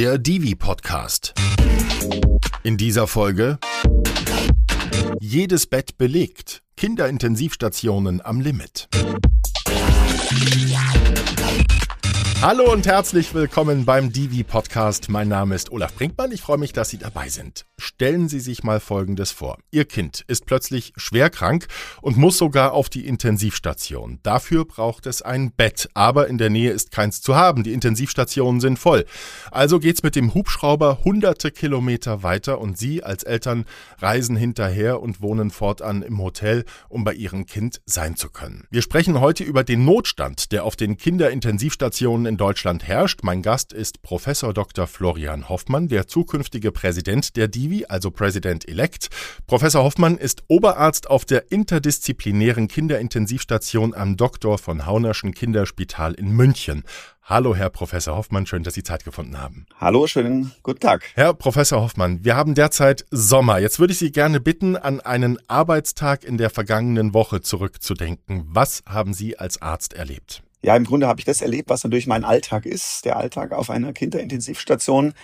der 0.00 0.16
Divi 0.16 0.54
Podcast. 0.54 1.34
In 2.62 2.78
dieser 2.78 3.06
Folge 3.06 3.58
jedes 5.20 5.66
Bett 5.66 5.98
belegt. 5.98 6.62
Kinderintensivstationen 6.78 8.22
am 8.22 8.40
Limit. 8.40 8.88
Hallo 12.42 12.72
und 12.72 12.86
herzlich 12.86 13.34
willkommen 13.34 13.84
beim 13.84 14.14
Divi 14.14 14.44
Podcast. 14.44 15.10
Mein 15.10 15.28
Name 15.28 15.54
ist 15.54 15.70
Olaf 15.72 15.94
Brinkmann. 15.94 16.32
Ich 16.32 16.40
freue 16.40 16.56
mich, 16.56 16.72
dass 16.72 16.88
Sie 16.88 16.96
dabei 16.96 17.28
sind. 17.28 17.66
Stellen 17.76 18.30
Sie 18.30 18.40
sich 18.40 18.64
mal 18.64 18.80
Folgendes 18.80 19.30
vor. 19.30 19.58
Ihr 19.70 19.84
Kind 19.84 20.24
ist 20.26 20.46
plötzlich 20.46 20.94
schwer 20.96 21.28
krank 21.28 21.66
und 22.00 22.16
muss 22.16 22.38
sogar 22.38 22.72
auf 22.72 22.88
die 22.88 23.06
Intensivstation. 23.06 24.20
Dafür 24.22 24.64
braucht 24.64 25.04
es 25.04 25.20
ein 25.20 25.52
Bett, 25.52 25.90
aber 25.92 26.28
in 26.28 26.38
der 26.38 26.48
Nähe 26.48 26.70
ist 26.70 26.92
keins 26.92 27.20
zu 27.20 27.36
haben. 27.36 27.62
Die 27.62 27.74
Intensivstationen 27.74 28.62
sind 28.62 28.78
voll. 28.78 29.04
Also 29.50 29.78
geht's 29.78 30.02
mit 30.02 30.16
dem 30.16 30.32
Hubschrauber 30.32 31.00
hunderte 31.04 31.50
Kilometer 31.50 32.22
weiter 32.22 32.58
und 32.58 32.78
Sie 32.78 33.04
als 33.04 33.22
Eltern 33.22 33.66
reisen 33.98 34.36
hinterher 34.36 35.02
und 35.02 35.20
wohnen 35.20 35.50
fortan 35.50 36.00
im 36.00 36.18
Hotel, 36.22 36.64
um 36.88 37.04
bei 37.04 37.12
Ihrem 37.12 37.44
Kind 37.44 37.82
sein 37.84 38.16
zu 38.16 38.30
können. 38.30 38.66
Wir 38.70 38.80
sprechen 38.80 39.20
heute 39.20 39.44
über 39.44 39.62
den 39.62 39.84
Notstand, 39.84 40.52
der 40.52 40.64
auf 40.64 40.76
den 40.76 40.96
Kinderintensivstationen 40.96 42.29
in 42.30 42.36
Deutschland 42.36 42.86
herrscht. 42.86 43.24
Mein 43.24 43.42
Gast 43.42 43.72
ist 43.72 44.02
Professor 44.02 44.54
Dr. 44.54 44.86
Florian 44.86 45.48
Hoffmann, 45.48 45.88
der 45.88 46.06
zukünftige 46.06 46.70
Präsident 46.70 47.36
der 47.36 47.48
Divi, 47.48 47.86
also 47.88 48.12
President-elect. 48.12 49.08
Professor 49.48 49.82
Hoffmann 49.82 50.16
ist 50.16 50.44
Oberarzt 50.46 51.10
auf 51.10 51.24
der 51.24 51.50
interdisziplinären 51.50 52.68
Kinderintensivstation 52.68 53.94
am 53.94 54.16
Dr. 54.16 54.58
von 54.58 54.86
Haunerschen 54.86 55.34
Kinderspital 55.34 56.14
in 56.14 56.30
München. 56.30 56.84
Hallo, 57.24 57.56
Herr 57.56 57.68
Professor 57.68 58.16
Hoffmann, 58.16 58.46
schön, 58.46 58.62
dass 58.62 58.74
Sie 58.74 58.84
Zeit 58.84 59.04
gefunden 59.04 59.36
haben. 59.40 59.66
Hallo, 59.80 60.06
schönen 60.06 60.52
guten 60.62 60.78
Tag. 60.78 61.10
Herr 61.14 61.34
Professor 61.34 61.82
Hoffmann, 61.82 62.24
wir 62.24 62.36
haben 62.36 62.54
derzeit 62.54 63.06
Sommer. 63.10 63.58
Jetzt 63.58 63.80
würde 63.80 63.92
ich 63.92 63.98
Sie 63.98 64.12
gerne 64.12 64.38
bitten, 64.38 64.76
an 64.76 65.00
einen 65.00 65.36
Arbeitstag 65.48 66.22
in 66.22 66.38
der 66.38 66.50
vergangenen 66.50 67.12
Woche 67.12 67.40
zurückzudenken. 67.40 68.44
Was 68.46 68.84
haben 68.86 69.14
Sie 69.14 69.36
als 69.36 69.60
Arzt 69.60 69.94
erlebt? 69.94 70.44
Ja, 70.62 70.76
im 70.76 70.84
Grunde 70.84 71.06
habe 71.06 71.20
ich 71.20 71.24
das 71.24 71.40
erlebt, 71.40 71.70
was 71.70 71.84
natürlich 71.84 72.06
mein 72.06 72.24
Alltag 72.24 72.66
ist, 72.66 73.04
der 73.04 73.16
Alltag 73.16 73.52
auf 73.52 73.70
einer 73.70 73.92
Kinderintensivstation. 73.92 75.14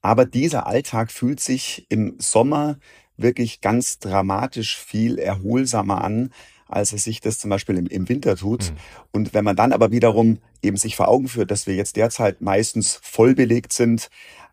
Aber 0.00 0.24
dieser 0.24 0.66
Alltag 0.66 1.10
fühlt 1.10 1.40
sich 1.40 1.86
im 1.88 2.16
Sommer 2.18 2.78
wirklich 3.16 3.60
ganz 3.60 3.98
dramatisch 3.98 4.76
viel 4.78 5.18
erholsamer 5.18 6.02
an, 6.02 6.30
als 6.68 6.92
es 6.92 7.04
sich 7.04 7.20
das 7.20 7.38
zum 7.38 7.50
Beispiel 7.50 7.76
im, 7.76 7.86
im 7.86 8.08
Winter 8.08 8.36
tut. 8.36 8.70
Mhm. 8.70 8.76
Und 9.12 9.34
wenn 9.34 9.44
man 9.44 9.56
dann 9.56 9.72
aber 9.72 9.90
wiederum 9.90 10.38
eben 10.62 10.76
sich 10.76 10.96
vor 10.96 11.08
Augen 11.08 11.28
führt, 11.28 11.50
dass 11.50 11.66
wir 11.66 11.74
jetzt 11.74 11.96
derzeit 11.96 12.40
meistens 12.40 12.98
voll 13.02 13.34
belegt 13.34 13.72
sind, 13.72 14.08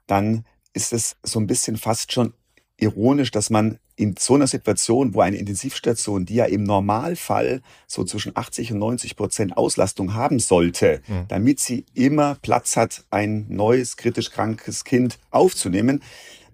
dann 0.08 0.46
ist 0.74 0.94
es 0.94 1.18
so 1.24 1.40
ein 1.40 1.48
bisschen 1.48 1.78
fast 1.78 2.12
schon 2.12 2.34
ironisch, 2.78 3.32
dass 3.32 3.50
man 3.50 3.80
in 3.96 4.16
so 4.18 4.36
einer 4.36 4.48
Situation, 4.48 5.14
wo 5.14 5.22
eine 5.22 5.38
Intensivstation, 5.38 6.26
die 6.26 6.36
ja 6.36 6.46
im 6.46 6.64
Normalfall 6.64 7.62
so 7.88 8.04
zwischen 8.04 8.36
80 8.36 8.74
und 8.74 8.80
90 8.80 9.16
Prozent 9.16 9.58
Auslastung 9.58 10.14
haben 10.14 10.40
sollte, 10.40 11.02
mhm. 11.08 11.26
damit 11.28 11.60
sie 11.60 11.86
immer 11.94 12.36
Platz 12.42 12.76
hat, 12.76 13.04
ein 13.12 13.46
neues 13.50 13.98
kritisch 13.98 14.32
krankes 14.32 14.84
Kind 14.84 15.20
aufzunehmen, 15.30 16.02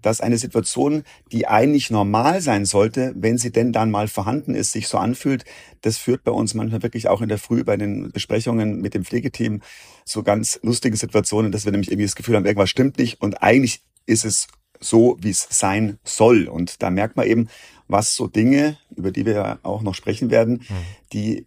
dass 0.02 0.20
eine 0.20 0.38
Situation, 0.38 1.04
die 1.32 1.46
eigentlich 1.46 1.90
normal 1.90 2.40
sein 2.40 2.64
sollte, 2.64 3.12
wenn 3.16 3.38
sie 3.38 3.52
denn 3.52 3.72
dann 3.72 3.90
mal 3.90 4.08
vorhanden 4.08 4.54
ist, 4.54 4.72
sich 4.72 4.88
so 4.88 4.98
anfühlt, 4.98 5.44
das 5.82 5.98
führt 5.98 6.24
bei 6.24 6.32
uns 6.32 6.54
manchmal 6.54 6.82
wirklich 6.82 7.08
auch 7.08 7.20
in 7.20 7.28
der 7.28 7.38
Früh 7.38 7.64
bei 7.64 7.76
den 7.76 8.10
Besprechungen 8.10 8.80
mit 8.80 8.94
dem 8.94 9.04
Pflegeteam 9.04 9.60
zu 10.04 10.22
ganz 10.22 10.58
lustigen 10.62 10.96
Situationen, 10.96 11.52
dass 11.52 11.64
wir 11.64 11.72
nämlich 11.72 11.90
irgendwie 11.90 12.06
das 12.06 12.16
Gefühl 12.16 12.36
haben, 12.36 12.46
irgendwas 12.46 12.70
stimmt 12.70 12.98
nicht 12.98 13.20
und 13.20 13.42
eigentlich 13.42 13.82
ist 14.06 14.24
es 14.24 14.48
so, 14.80 15.16
wie 15.20 15.30
es 15.30 15.46
sein 15.50 15.98
soll. 16.04 16.48
Und 16.48 16.82
da 16.82 16.90
merkt 16.90 17.16
man 17.16 17.26
eben, 17.26 17.48
was 17.88 18.14
so 18.14 18.26
Dinge, 18.26 18.78
über 18.96 19.10
die 19.10 19.26
wir 19.26 19.34
ja 19.34 19.58
auch 19.62 19.82
noch 19.82 19.94
sprechen 19.94 20.30
werden, 20.30 20.64
mhm. 20.68 20.76
die 21.12 21.46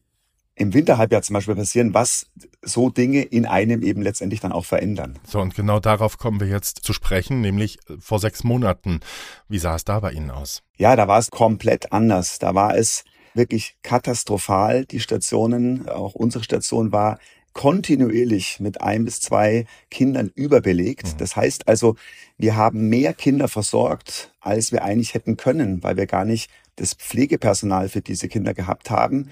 im 0.55 0.73
Winterhalbjahr 0.73 1.23
zum 1.23 1.33
Beispiel 1.33 1.55
passieren, 1.55 1.93
was 1.93 2.27
so 2.61 2.89
Dinge 2.89 3.23
in 3.23 3.45
einem 3.45 3.81
eben 3.81 4.01
letztendlich 4.03 4.39
dann 4.39 4.51
auch 4.51 4.66
verändern. 4.66 5.17
So, 5.27 5.39
und 5.39 5.55
genau 5.55 5.79
darauf 5.79 6.17
kommen 6.17 6.39
wir 6.39 6.47
jetzt 6.47 6.83
zu 6.83 6.93
sprechen, 6.93 7.41
nämlich 7.41 7.79
äh, 7.89 7.95
vor 7.99 8.19
sechs 8.19 8.43
Monaten. 8.43 8.99
Wie 9.49 9.57
sah 9.57 9.75
es 9.75 9.83
da 9.83 9.99
bei 9.99 10.11
Ihnen 10.11 10.29
aus? 10.29 10.61
Ja, 10.77 10.95
da 10.95 11.07
war 11.07 11.17
es 11.17 11.31
komplett 11.31 11.91
anders. 11.91 12.38
Da 12.38 12.53
war 12.53 12.77
es 12.77 13.03
wirklich 13.33 13.77
katastrophal. 13.81 14.85
Die 14.85 14.99
Stationen, 14.99 15.89
auch 15.89 16.13
unsere 16.13 16.43
Station 16.43 16.91
war 16.91 17.17
kontinuierlich 17.53 18.59
mit 18.59 18.81
ein 18.81 19.06
bis 19.06 19.22
zwei 19.22 19.66
Kindern 19.90 20.31
überbelegt. 20.36 21.14
Mhm. 21.14 21.18
Das 21.18 21.36
heißt 21.36 21.68
also, 21.68 21.96
wir 22.38 22.56
haben 22.56 22.90
mehr 22.90 23.14
Kinder 23.14 23.47
versorgt, 23.47 24.34
als 24.41 24.72
wir 24.72 24.84
eigentlich 24.84 25.14
hätten 25.14 25.38
können, 25.38 25.84
weil 25.84 25.97
wir 25.97 26.08
gar 26.08 26.25
nicht 26.25 26.50
das 26.75 26.94
Pflegepersonal 26.94 27.90
für 27.90 28.02
diese 28.02 28.28
Kinder 28.28 28.53
gehabt 28.53 28.90
haben. 28.90 29.30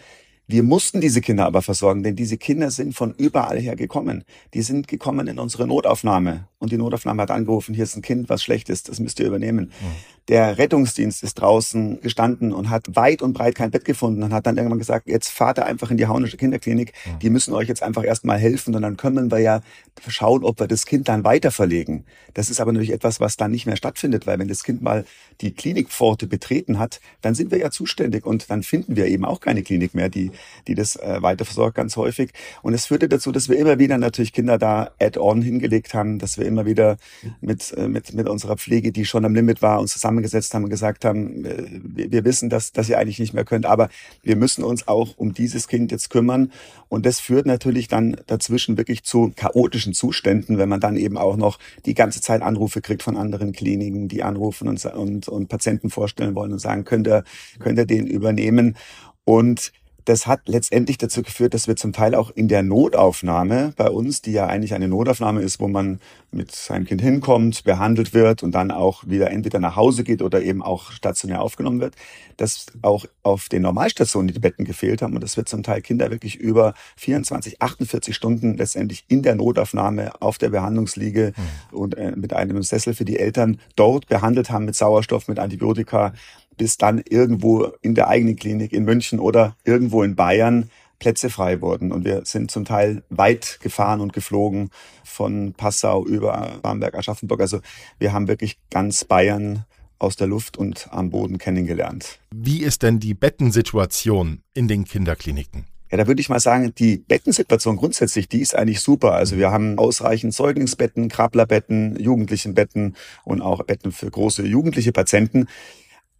Wir 0.48 0.64
mussten 0.64 1.02
diese 1.02 1.22
Kinder 1.22 1.46
aber 1.46 1.62
versorgen, 1.62 2.04
denn 2.04 2.16
diese 2.16 2.38
Kinder 2.38 2.72
sind 2.72 2.94
von 2.94 3.14
überall 3.16 3.60
her 3.60 3.76
gekommen. 3.76 4.24
Die 4.54 4.62
sind 4.62 4.88
gekommen 4.88 5.28
in 5.28 5.40
unsere 5.40 5.66
Notaufnahme. 5.66 6.48
Und 6.62 6.72
die 6.72 6.78
Notaufnahme 6.78 7.24
hat 7.24 7.32
angerufen, 7.32 7.76
hier 7.76 7.84
ist 7.84 7.96
ein 7.96 8.02
Kind, 8.02 8.30
was 8.30 8.44
schlecht 8.44 8.70
ist, 8.70 8.88
das 8.88 9.00
müsst 9.00 9.20
ihr 9.20 9.28
übernehmen. 9.28 9.66
Mhm. 9.66 10.22
Der 10.30 10.58
Rettungsdienst 10.58 11.24
ist 11.24 11.34
draußen 11.36 12.00
gestanden 12.00 12.54
und 12.54 12.70
hat 12.70 12.96
weit 12.96 13.22
und 13.22 13.34
breit 13.34 13.56
kein 13.56 13.72
Bett 13.72 13.84
gefunden 13.84 14.24
und 14.24 14.32
hat 14.32 14.46
dann 14.46 14.56
irgendwann 14.56 14.80
gesagt, 14.80 15.10
jetzt 15.10 15.30
fahrt 15.30 15.58
ihr 15.58 15.66
einfach 15.66 15.92
in 15.92 15.98
die 15.98 16.08
Haunische 16.08 16.38
Kinderklinik. 16.38 16.94
Mhm. 17.06 17.20
Die 17.20 17.30
müssen 17.30 17.54
euch 17.54 17.68
jetzt 17.68 17.84
einfach 17.84 18.04
erstmal 18.04 18.38
helfen 18.38 18.76
und 18.76 18.82
dann 18.84 18.96
können 18.96 19.32
wir 19.32 19.40
ja 19.40 19.62
schauen, 20.08 20.44
ob 20.44 20.60
wir 20.60 20.68
das 20.68 20.86
Kind 20.86 21.10
dann 21.10 21.24
weiter 21.24 21.52
verlegen. 21.52 22.06
Das 22.34 22.50
ist 22.50 22.62
aber 22.62 22.72
natürlich 22.72 22.94
etwas, 22.94 23.20
was 23.20 23.36
dann 23.36 23.52
nicht 23.52 23.66
mehr 23.66 23.76
stattfindet, 23.76 24.28
weil 24.28 24.40
wenn 24.40 24.48
das 24.48 24.64
Kind 24.64 24.82
mal 24.82 25.04
die 25.42 25.54
Klinikpforte 25.54 26.28
betreten 26.28 26.80
hat, 26.80 27.02
dann 27.22 27.36
sind 27.36 27.52
wir 27.52 27.58
ja 27.58 27.72
zuständig 27.72 28.26
und 28.26 28.50
dann 28.50 28.64
finden 28.64 28.96
wir 28.96 29.08
eben 29.08 29.26
auch 29.26 29.40
keine 29.40 29.64
Klinik 29.64 29.96
mehr, 29.96 30.10
die 30.10 30.32
die 30.68 30.76
das 30.76 30.96
äh, 30.96 31.22
weiter 31.22 31.46
versorgt, 31.46 31.76
ganz 31.76 31.96
häufig. 31.98 32.32
Und 32.62 32.74
es 32.74 32.86
führte 32.86 33.10
dazu, 33.10 33.32
dass 33.32 33.50
wir 33.50 33.58
immer 33.58 33.80
wieder 33.80 33.98
natürlich 33.98 34.34
Kinder 34.34 34.58
da 34.58 34.92
add-on 35.00 35.42
hingelegt 35.42 35.94
haben, 35.94 36.20
dass 36.20 36.38
wir 36.38 36.46
immer 36.52 36.66
wieder 36.66 36.98
mit, 37.40 37.74
äh, 37.78 37.88
mit, 37.88 38.14
mit 38.14 38.28
unserer 38.30 38.58
Pflege, 38.58 38.92
die 38.92 39.06
schon 39.06 39.26
am 39.26 39.34
Limit 39.34 39.62
war, 39.62 39.80
uns 39.80 39.94
zusammengesetzt 39.94 40.54
haben 40.54 40.66
und 40.66 40.70
gesagt 40.70 41.06
haben, 41.06 41.46
äh, 41.46 41.66
wir, 41.84 42.12
wir 42.12 42.26
wissen, 42.26 42.50
dass, 42.50 42.72
dass 42.72 42.90
ihr 42.90 43.00
eigentlich 43.00 43.20
nicht 43.20 43.34
mehr 43.34 43.46
könnt, 43.46 43.66
aber 43.66 43.90
wir 44.22 44.36
müssen 44.36 44.64
uns 44.64 44.88
auch 44.88 45.18
um 45.18 45.34
dieses 45.34 45.68
Kind 45.68 45.92
jetzt 45.92 46.10
kümmern. 46.10 46.52
Und 46.90 47.06
das 47.06 47.20
führt 47.20 47.46
natürlich 47.46 47.88
dann 47.88 48.18
dazwischen 48.28 48.78
wirklich 48.78 49.04
zu 49.04 49.32
chaotischen 49.36 49.94
Zuständen, 49.94 50.58
wenn 50.58 50.70
man 50.70 50.80
dann 50.80 50.98
eben 50.98 51.18
auch 51.18 51.38
noch 51.38 51.58
die 51.86 51.94
ganze 51.94 52.22
Zeit 52.22 52.42
Anrufe 52.42 52.82
kriegt 52.82 53.04
von 53.04 53.18
anderen 53.18 53.54
Kliniken, 53.54 54.08
die 54.08 54.24
anrufen 54.24 54.68
und, 54.68 54.84
und, 54.86 55.28
und 55.28 55.48
Patienten 55.48 55.90
vorstellen 55.90 56.36
wollen 56.36 56.52
und 56.52 56.60
sagen, 56.60 56.84
könnt 56.84 57.08
ihr, 57.08 57.24
könnt 57.60 57.78
ihr 57.78 57.86
den 57.86 58.08
übernehmen? 58.08 58.76
Und 59.24 59.72
das 60.06 60.28
hat 60.28 60.42
letztendlich 60.48 60.98
dazu 60.98 61.22
geführt, 61.24 61.54
dass 61.54 61.68
wir 61.68 61.76
zum 61.76 61.94
Teil 61.94 62.16
auch 62.16 62.32
in 62.32 62.48
der 62.48 62.64
Notaufnahme 62.64 63.74
bei 63.76 63.90
uns, 63.90 64.22
die 64.22 64.32
ja 64.32 64.48
eigentlich 64.48 64.74
eine 64.74 64.88
Notaufnahme 64.88 65.42
ist, 65.42 65.60
wo 65.60 65.68
man 65.68 66.00
mit 66.32 66.52
seinem 66.52 66.86
Kind 66.86 67.02
hinkommt, 67.02 67.64
behandelt 67.64 68.14
wird 68.14 68.42
und 68.42 68.54
dann 68.54 68.72
auch 68.72 69.04
wieder 69.06 69.32
entweder 69.32 69.60
nach 69.60 69.76
Hause 69.76 70.04
geht 70.04 70.22
oder 70.22 70.42
eben 70.42 70.62
auch 70.62 70.92
stationär 70.92 71.42
aufgenommen 71.42 71.82
wird, 71.82 71.96
dass 72.38 72.68
auch 72.82 73.06
auf 73.24 73.50
den 73.50 73.64
Normalstationen 73.64 74.34
die 74.34 74.40
Betten 74.40 74.66
gefehlt 74.66 75.02
haben 75.02 75.14
und 75.14 75.24
dass 75.24 75.38
wir 75.38 75.46
zum 75.46 75.64
Teil 75.64 75.82
Kinder 75.82 76.10
wirklich 76.10 76.38
über 76.38 76.74
24, 76.98 77.62
48 77.62 78.16
Stunden 78.16 78.58
letztendlich 78.58 79.06
in 79.10 79.24
der 79.24 79.36
Notaufnahme 79.36 80.22
auf 80.22 80.38
der 80.38 80.50
Behandlungsliege 80.50 81.34
mhm. 81.36 81.78
und 81.78 81.98
äh, 81.98 82.14
mit 82.16 82.34
einem 82.34 82.64
Sessel 82.64 82.94
für 82.94 83.06
die 83.06 83.20
Eltern 83.20 83.60
dort 83.76 84.08
behandelt 84.08 84.52
haben 84.52 84.66
mit 84.66 84.76
Sauerstoff, 84.76 85.28
mit 85.28 85.38
Antibiotika 85.38 86.14
bis 86.62 86.78
dann 86.78 87.02
irgendwo 87.10 87.72
in 87.82 87.96
der 87.96 88.08
eigenen 88.08 88.36
Klinik 88.36 88.72
in 88.72 88.84
München 88.84 89.20
oder 89.20 89.56
irgendwo 89.64 90.04
in 90.04 90.16
Bayern 90.16 90.70
Plätze 91.00 91.32
frei 91.32 91.60
wurden. 91.60 91.92
Und 91.92 92.06
wir 92.06 92.22
sind 92.26 92.52
zum 92.52 92.66
Teil 92.66 93.02
weit 93.10 93.58
gefahren 93.64 94.00
und 94.00 94.14
geflogen 94.14 94.70
von 95.04 95.54
Passau 95.54 96.06
über 96.06 96.60
Bamberg, 96.62 96.94
Aschaffenburg. 96.94 97.42
Also 97.42 97.62
wir 97.98 98.14
haben 98.14 98.28
wirklich 98.28 98.60
ganz 98.70 99.06
Bayern 99.06 99.66
aus 99.98 100.18
der 100.18 100.28
Luft 100.28 100.56
und 100.56 100.88
am 100.92 101.10
Boden 101.10 101.40
kennengelernt. 101.40 102.20
Wie 102.30 102.62
ist 102.62 102.84
denn 102.84 103.00
die 103.00 103.16
Bettensituation 103.16 104.44
in 104.54 104.68
den 104.68 104.86
Kinderkliniken? 104.86 105.66
Ja, 105.92 105.98
da 105.98 106.08
würde 106.08 106.22
ich 106.22 106.30
mal 106.30 106.40
sagen, 106.40 106.74
die 106.78 106.98
Bettensituation 106.98 107.76
grundsätzlich, 107.76 108.30
die 108.30 108.40
ist 108.40 108.56
eigentlich 108.56 108.82
super. 108.82 109.14
Also 109.14 109.36
wir 109.36 109.50
haben 109.50 109.80
ausreichend 109.80 110.36
Säuglingsbetten, 110.36 111.10
Krabblerbetten, 111.10 112.00
Jugendlichenbetten 112.00 112.96
und 113.26 113.42
auch 113.42 113.64
Betten 113.64 113.92
für 113.92 114.12
große 114.12 114.46
jugendliche 114.46 114.94
Patienten 114.94 115.48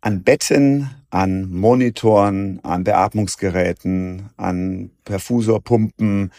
an 0.02 0.24
Betten, 0.24 0.90
an 1.12 1.52
Monitoren, 1.52 2.60
an 2.64 2.84
Beatmungsgeräten, 2.84 4.30
an 4.38 4.92
Perfusorpumpen, 5.06 6.32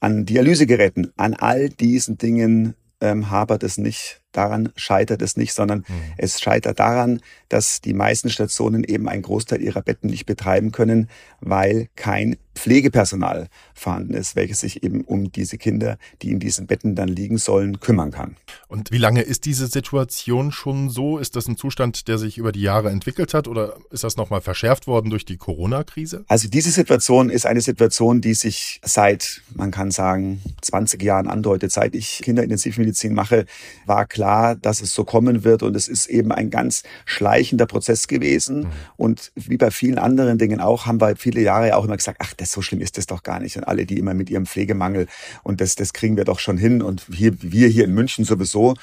an 0.00 0.24
Dialysegeräten, 0.24 1.12
an 1.16 1.34
all 1.34 1.68
diesen 1.68 2.18
Dingen 2.18 2.74
ähm, 3.00 3.30
hapert 3.30 3.62
es 3.64 3.78
nicht. 3.78 4.20
Daran 4.32 4.70
scheitert 4.76 5.22
es 5.22 5.36
nicht, 5.36 5.52
sondern 5.52 5.80
mhm. 5.80 6.12
es 6.16 6.40
scheitert 6.40 6.78
daran, 6.78 7.20
dass 7.48 7.80
die 7.80 7.94
meisten 7.94 8.30
Stationen 8.30 8.84
eben 8.84 9.08
einen 9.08 9.22
Großteil 9.22 9.62
ihrer 9.62 9.82
Betten 9.82 10.10
nicht 10.10 10.26
betreiben 10.26 10.72
können, 10.72 11.08
weil 11.40 11.88
kein 11.96 12.36
Pflegepersonal 12.58 13.48
vorhanden 13.72 14.14
ist, 14.14 14.34
welches 14.34 14.60
sich 14.60 14.82
eben 14.82 15.02
um 15.02 15.30
diese 15.30 15.58
Kinder, 15.58 15.96
die 16.22 16.30
in 16.30 16.40
diesen 16.40 16.66
Betten 16.66 16.96
dann 16.96 17.08
liegen 17.08 17.38
sollen, 17.38 17.78
kümmern 17.78 18.10
kann. 18.10 18.36
Und 18.66 18.90
wie 18.90 18.98
lange 18.98 19.22
ist 19.22 19.44
diese 19.44 19.68
Situation 19.68 20.50
schon 20.50 20.90
so? 20.90 21.18
Ist 21.18 21.36
das 21.36 21.46
ein 21.46 21.56
Zustand, 21.56 22.08
der 22.08 22.18
sich 22.18 22.36
über 22.36 22.50
die 22.50 22.62
Jahre 22.62 22.90
entwickelt 22.90 23.32
hat 23.32 23.46
oder 23.46 23.76
ist 23.90 24.02
das 24.02 24.16
nochmal 24.16 24.40
verschärft 24.40 24.88
worden 24.88 25.08
durch 25.10 25.24
die 25.24 25.36
Corona-Krise? 25.36 26.24
Also 26.26 26.48
diese 26.48 26.70
Situation 26.70 27.30
ist 27.30 27.46
eine 27.46 27.60
Situation, 27.60 28.20
die 28.20 28.34
sich 28.34 28.80
seit, 28.84 29.42
man 29.54 29.70
kann 29.70 29.92
sagen, 29.92 30.42
20 30.60 31.00
Jahren 31.02 31.28
andeutet. 31.28 31.70
Seit 31.70 31.94
ich 31.94 32.20
Kinderintensivmedizin 32.22 33.14
mache, 33.14 33.46
war 33.86 34.06
klar, 34.06 34.17
dass 34.18 34.80
es 34.80 34.94
so 34.94 35.04
kommen 35.04 35.44
wird 35.44 35.62
und 35.62 35.74
es 35.76 35.88
ist 35.88 36.06
eben 36.06 36.32
ein 36.32 36.50
ganz 36.50 36.82
schleichender 37.04 37.66
Prozess 37.66 38.08
gewesen. 38.08 38.60
Mhm. 38.60 38.66
Und 38.96 39.32
wie 39.34 39.56
bei 39.56 39.70
vielen 39.70 39.98
anderen 39.98 40.38
Dingen 40.38 40.60
auch, 40.60 40.86
haben 40.86 41.00
wir 41.00 41.16
viele 41.16 41.40
Jahre 41.40 41.76
auch 41.76 41.84
immer 41.84 41.96
gesagt, 41.96 42.18
ach, 42.22 42.34
das 42.34 42.52
so 42.52 42.62
schlimm 42.62 42.80
ist 42.80 42.98
das 42.98 43.06
doch 43.06 43.22
gar 43.22 43.40
nicht. 43.40 43.56
Und 43.56 43.64
alle, 43.64 43.86
die 43.86 43.98
immer 43.98 44.14
mit 44.14 44.30
ihrem 44.30 44.46
Pflegemangel 44.46 45.06
und 45.42 45.60
das, 45.60 45.74
das 45.74 45.92
kriegen 45.92 46.16
wir 46.16 46.24
doch 46.24 46.38
schon 46.38 46.58
hin 46.58 46.82
und 46.82 47.06
hier, 47.12 47.32
wir 47.40 47.68
hier 47.68 47.84
in 47.84 47.94
München 47.94 48.24
sowieso. 48.24 48.74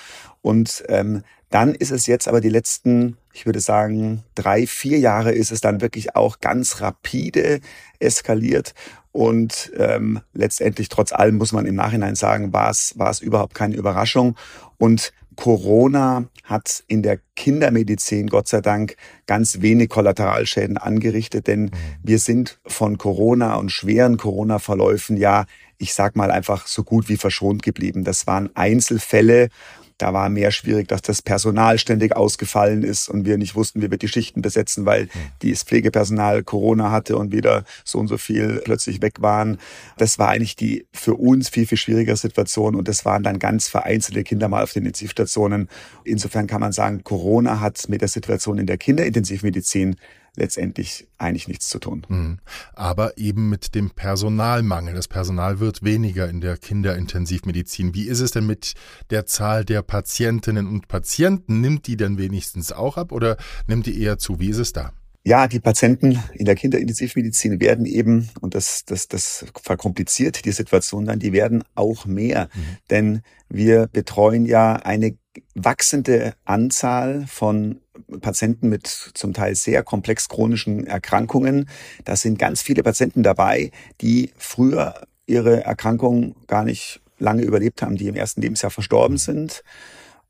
Und 0.42 0.84
ähm, 0.90 1.24
dann 1.50 1.76
ist 1.76 1.92
es 1.92 2.08
jetzt 2.08 2.28
aber 2.28 2.42
die 2.42 2.50
letzten, 2.50 3.18
ich 3.34 3.46
würde 3.46 3.60
sagen, 3.60 4.24
drei, 4.34 4.68
vier 4.68 5.00
Jahre 5.00 5.32
ist 5.32 5.52
es 5.52 5.62
dann 5.62 5.82
wirklich 5.82 6.16
auch 6.16 6.40
ganz 6.40 6.82
rapide 6.82 7.62
eskaliert. 8.00 8.74
Und 9.12 9.72
ähm, 9.78 10.20
letztendlich, 10.34 10.90
trotz 10.90 11.14
allem, 11.14 11.38
muss 11.38 11.54
man 11.54 11.66
im 11.66 11.76
Nachhinein 11.76 12.16
sagen, 12.16 12.52
war 12.52 12.70
es, 12.70 13.00
war 13.00 13.10
es 13.10 13.22
überhaupt 13.22 13.54
keine 13.54 13.78
Überraschung. 13.78 14.36
Und 14.78 15.14
Corona 15.36 16.26
hat 16.44 16.84
in 16.88 17.02
der 17.04 17.20
Kindermedizin 17.36 18.28
Gott 18.28 18.48
sei 18.48 18.62
Dank 18.62 18.96
ganz 19.26 19.62
wenig 19.62 19.90
Kollateralschäden 19.90 20.78
angerichtet, 20.78 21.48
denn 21.48 21.64
mhm. 21.64 21.72
wir 22.04 22.20
sind 22.20 22.60
von 22.66 22.98
Corona 22.98 23.56
und 23.56 23.72
schweren 23.72 24.18
Corona-Verläufen 24.18 25.18
ja, 25.18 25.46
ich 25.78 25.94
sag 25.94 26.16
mal 26.16 26.32
einfach 26.32 26.68
so 26.68 26.84
gut 26.84 27.10
wie 27.10 27.18
verschont 27.18 27.64
geblieben. 27.64 28.04
Das 28.04 28.28
waren 28.28 28.50
Einzelfälle 28.56 29.50
da 29.98 30.14
war 30.14 30.30
mehr 30.30 30.52
schwierig, 30.52 30.88
dass 30.88 31.02
das 31.02 31.22
Personal 31.22 31.78
ständig 31.80 32.16
ausgefallen 32.16 32.84
ist 32.84 33.08
und 33.08 33.26
wir 33.26 33.38
nicht 33.38 33.56
wussten, 33.56 33.82
wie 33.82 33.90
wir 33.90 33.98
die 33.98 34.08
Schichten 34.08 34.42
besetzen, 34.42 34.86
weil 34.86 35.08
das 35.42 35.64
Pflegepersonal 35.64 36.44
Corona 36.44 36.92
hatte 36.92 37.18
und 37.18 37.32
wieder 37.32 37.64
so 37.84 38.00
und 38.00 38.08
so 38.08 38.18
viel 38.18 38.62
plötzlich 38.66 39.02
weg 39.02 39.22
waren. 39.22 39.58
Das 39.98 40.20
war 40.20 40.30
eigentlich 40.30 40.56
die 40.56 40.86
für 40.94 41.14
uns 41.14 41.50
viel, 41.50 41.66
viel 41.66 41.78
schwierigere 41.78 42.18
Situation 42.18 42.76
und 42.76 42.88
das 42.88 43.06
waren 43.06 43.24
dann 43.24 43.40
ganz 43.40 43.70
vereinzelte 43.70 44.24
Kinder 44.24 44.50
mal 44.50 44.64
auf 44.64 44.74
den 44.74 44.86
Intensivstationen. 44.86 45.70
Insofern 46.04 46.48
kann 46.48 46.62
man 46.62 46.74
sagen, 46.74 47.04
Corona 47.04 47.60
hat 47.62 47.88
mit 47.88 48.02
der 48.02 48.10
Situation 48.10 48.58
in 48.58 48.68
der 48.68 48.78
Kinderintensivmedizin 48.78 49.96
letztendlich 50.36 51.08
eigentlich 51.18 51.48
nichts 51.48 51.70
zu 51.70 51.80
tun. 51.80 52.06
Mhm. 52.08 52.40
Aber 52.74 53.18
eben 53.18 53.50
mit 53.50 53.76
dem 53.76 53.92
Personalmangel. 53.92 54.94
Das 54.94 55.08
Personal 55.08 55.60
wird 55.60 55.84
weniger 55.84 56.30
in 56.30 56.42
der 56.42 56.58
Kinderintensivmedizin. 56.58 57.94
Wie 57.94 58.08
ist 58.08 58.20
es 58.20 58.32
denn 58.32 58.46
mit 58.46 58.74
der 59.10 59.26
Zahl 59.26 59.66
der 59.66 59.82
Patientinnen 59.82 60.68
und 60.68 60.88
Patienten? 60.88 61.62
Nimmt 61.62 61.88
die 61.88 61.98
denn 61.98 62.18
wenigstens 62.18 62.72
auch 62.72 62.98
ab 62.98 63.12
oder 63.12 63.38
nimmt 63.68 63.86
die 63.86 64.02
eher 64.02 64.18
zu? 64.18 64.40
Wie 64.40 64.50
ist 64.50 64.58
es 64.60 64.74
da? 64.74 64.92
Ja, 65.28 65.48
die 65.48 65.60
Patienten 65.60 66.20
in 66.36 66.46
der 66.46 66.54
Kinderintensivmedizin 66.54 67.60
werden 67.60 67.88
eben, 67.88 68.30
und 68.42 68.54
das, 68.54 68.86
das, 68.86 69.08
das 69.08 69.44
verkompliziert 69.60 70.46
die 70.46 70.52
Situation 70.52 71.06
dann, 71.06 71.18
die 71.18 71.34
werden 71.34 71.64
auch 71.74 72.06
mehr. 72.06 72.48
Mhm. 72.54 72.78
Denn 72.92 73.22
wir 73.50 73.88
betreuen 73.88 74.46
ja 74.46 74.74
eine 74.76 75.18
wachsende 75.56 76.36
Anzahl 76.46 77.26
von 77.28 77.82
Patienten 78.22 78.70
mit 78.70 78.86
zum 78.86 79.34
Teil 79.34 79.56
sehr 79.56 79.82
komplex 79.82 80.30
chronischen 80.30 80.86
Erkrankungen. 80.86 81.70
Da 82.04 82.16
sind 82.16 82.38
ganz 82.38 82.62
viele 82.62 82.84
Patienten 82.84 83.24
dabei, 83.24 83.72
die 84.02 84.32
früher 84.38 84.94
ihre 85.26 85.64
Erkrankung 85.64 86.36
gar 86.46 86.64
nicht 86.64 87.02
lange 87.18 87.42
überlebt 87.42 87.82
haben, 87.82 87.96
die 87.96 88.08
im 88.08 88.16
ersten 88.16 88.42
Lebensjahr 88.42 88.70
verstorben 88.70 89.18
sind 89.18 89.64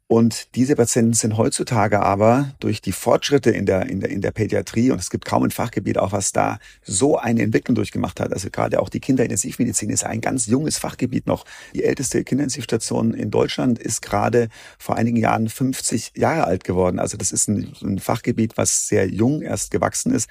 und 0.07 0.53
diese 0.53 0.75
Patienten 0.75 1.13
sind 1.13 1.35
heutzutage 1.35 1.99
aber 1.99 2.53
durch 2.59 2.79
die 2.79 2.91
Fortschritte 2.91 3.49
in 3.49 3.65
der, 3.65 3.89
in 3.89 4.01
der, 4.01 4.11
in 4.11 4.21
der 4.21 4.29
Pädiatrie, 4.29 4.91
und 4.91 4.99
es 4.99 5.09
gibt 5.09 5.25
kaum 5.25 5.41
ein 5.41 5.49
Fachgebiet 5.49 5.97
auch, 5.97 6.11
was 6.11 6.31
da 6.31 6.59
so 6.83 7.17
eine 7.17 7.41
Entwicklung 7.41 7.73
durchgemacht 7.73 8.19
hat. 8.19 8.31
Also 8.31 8.51
gerade 8.51 8.79
auch 8.79 8.89
die 8.89 8.99
Kinderintensivmedizin 8.99 9.89
ist 9.89 10.03
ein 10.03 10.21
ganz 10.21 10.45
junges 10.45 10.77
Fachgebiet 10.77 11.25
noch. 11.25 11.43
Die 11.73 11.83
älteste 11.83 12.23
Kinderintensivstation 12.23 13.15
in 13.15 13.31
Deutschland 13.31 13.79
ist 13.79 14.03
gerade 14.03 14.49
vor 14.77 14.95
einigen 14.95 15.17
Jahren 15.17 15.49
50 15.49 16.11
Jahre 16.15 16.43
alt 16.43 16.63
geworden. 16.63 16.99
Also 16.99 17.17
das 17.17 17.31
ist 17.31 17.47
ein, 17.47 17.73
ein 17.81 17.97
Fachgebiet, 17.97 18.57
was 18.57 18.87
sehr 18.87 19.07
jung 19.09 19.41
erst 19.41 19.71
gewachsen 19.71 20.13
ist. 20.13 20.29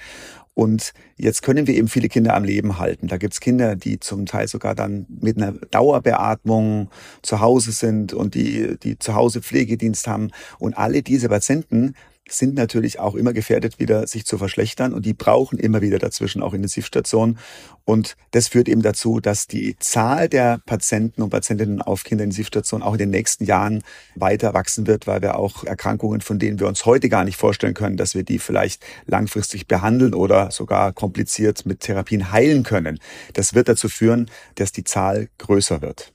Und 0.54 0.92
jetzt 1.16 1.42
können 1.42 1.66
wir 1.66 1.74
eben 1.74 1.88
viele 1.88 2.08
Kinder 2.08 2.34
am 2.34 2.44
Leben 2.44 2.78
halten. 2.78 3.08
Da 3.08 3.16
gibt's 3.16 3.40
Kinder, 3.40 3.74
die 3.74 3.98
zum 3.98 4.24
Teil 4.24 4.46
sogar 4.46 4.76
dann 4.76 5.06
mit 5.08 5.36
einer 5.36 5.52
Dauerbeatmung 5.52 6.90
zu 7.22 7.40
Hause 7.40 7.72
sind 7.72 8.12
und 8.12 8.34
die, 8.34 8.76
die 8.80 8.98
zu 8.98 9.14
Hause 9.14 9.42
Pflegedienst 9.42 10.06
haben. 10.06 10.30
Und 10.60 10.78
alle 10.78 11.02
diese 11.02 11.28
Patienten 11.28 11.94
sind 12.28 12.54
natürlich 12.54 12.98
auch 12.98 13.14
immer 13.14 13.32
gefährdet, 13.32 13.78
wieder 13.78 14.06
sich 14.06 14.24
zu 14.24 14.38
verschlechtern 14.38 14.94
und 14.94 15.04
die 15.04 15.12
brauchen 15.12 15.58
immer 15.58 15.82
wieder 15.82 15.98
dazwischen 15.98 16.42
auch 16.42 16.54
Intensivstationen. 16.54 17.38
Und 17.84 18.16
das 18.30 18.48
führt 18.48 18.68
eben 18.68 18.80
dazu, 18.80 19.20
dass 19.20 19.46
die 19.46 19.76
Zahl 19.78 20.28
der 20.28 20.60
Patienten 20.64 21.22
und 21.22 21.30
Patientinnen 21.30 21.82
auf 21.82 22.04
Kinderintensivstationen 22.04 22.86
auch 22.86 22.92
in 22.92 22.98
den 22.98 23.10
nächsten 23.10 23.44
Jahren 23.44 23.82
weiter 24.14 24.54
wachsen 24.54 24.86
wird, 24.86 25.06
weil 25.06 25.20
wir 25.20 25.36
auch 25.36 25.64
Erkrankungen, 25.64 26.22
von 26.22 26.38
denen 26.38 26.58
wir 26.58 26.66
uns 26.66 26.86
heute 26.86 27.08
gar 27.08 27.24
nicht 27.24 27.36
vorstellen 27.36 27.74
können, 27.74 27.98
dass 27.98 28.14
wir 28.14 28.22
die 28.22 28.38
vielleicht 28.38 28.82
langfristig 29.06 29.66
behandeln 29.66 30.14
oder 30.14 30.50
sogar 30.50 30.92
kompliziert 30.92 31.66
mit 31.66 31.80
Therapien 31.80 32.32
heilen 32.32 32.62
können. 32.62 32.98
Das 33.34 33.54
wird 33.54 33.68
dazu 33.68 33.88
führen, 33.88 34.30
dass 34.54 34.72
die 34.72 34.84
Zahl 34.84 35.28
größer 35.38 35.82
wird. 35.82 36.14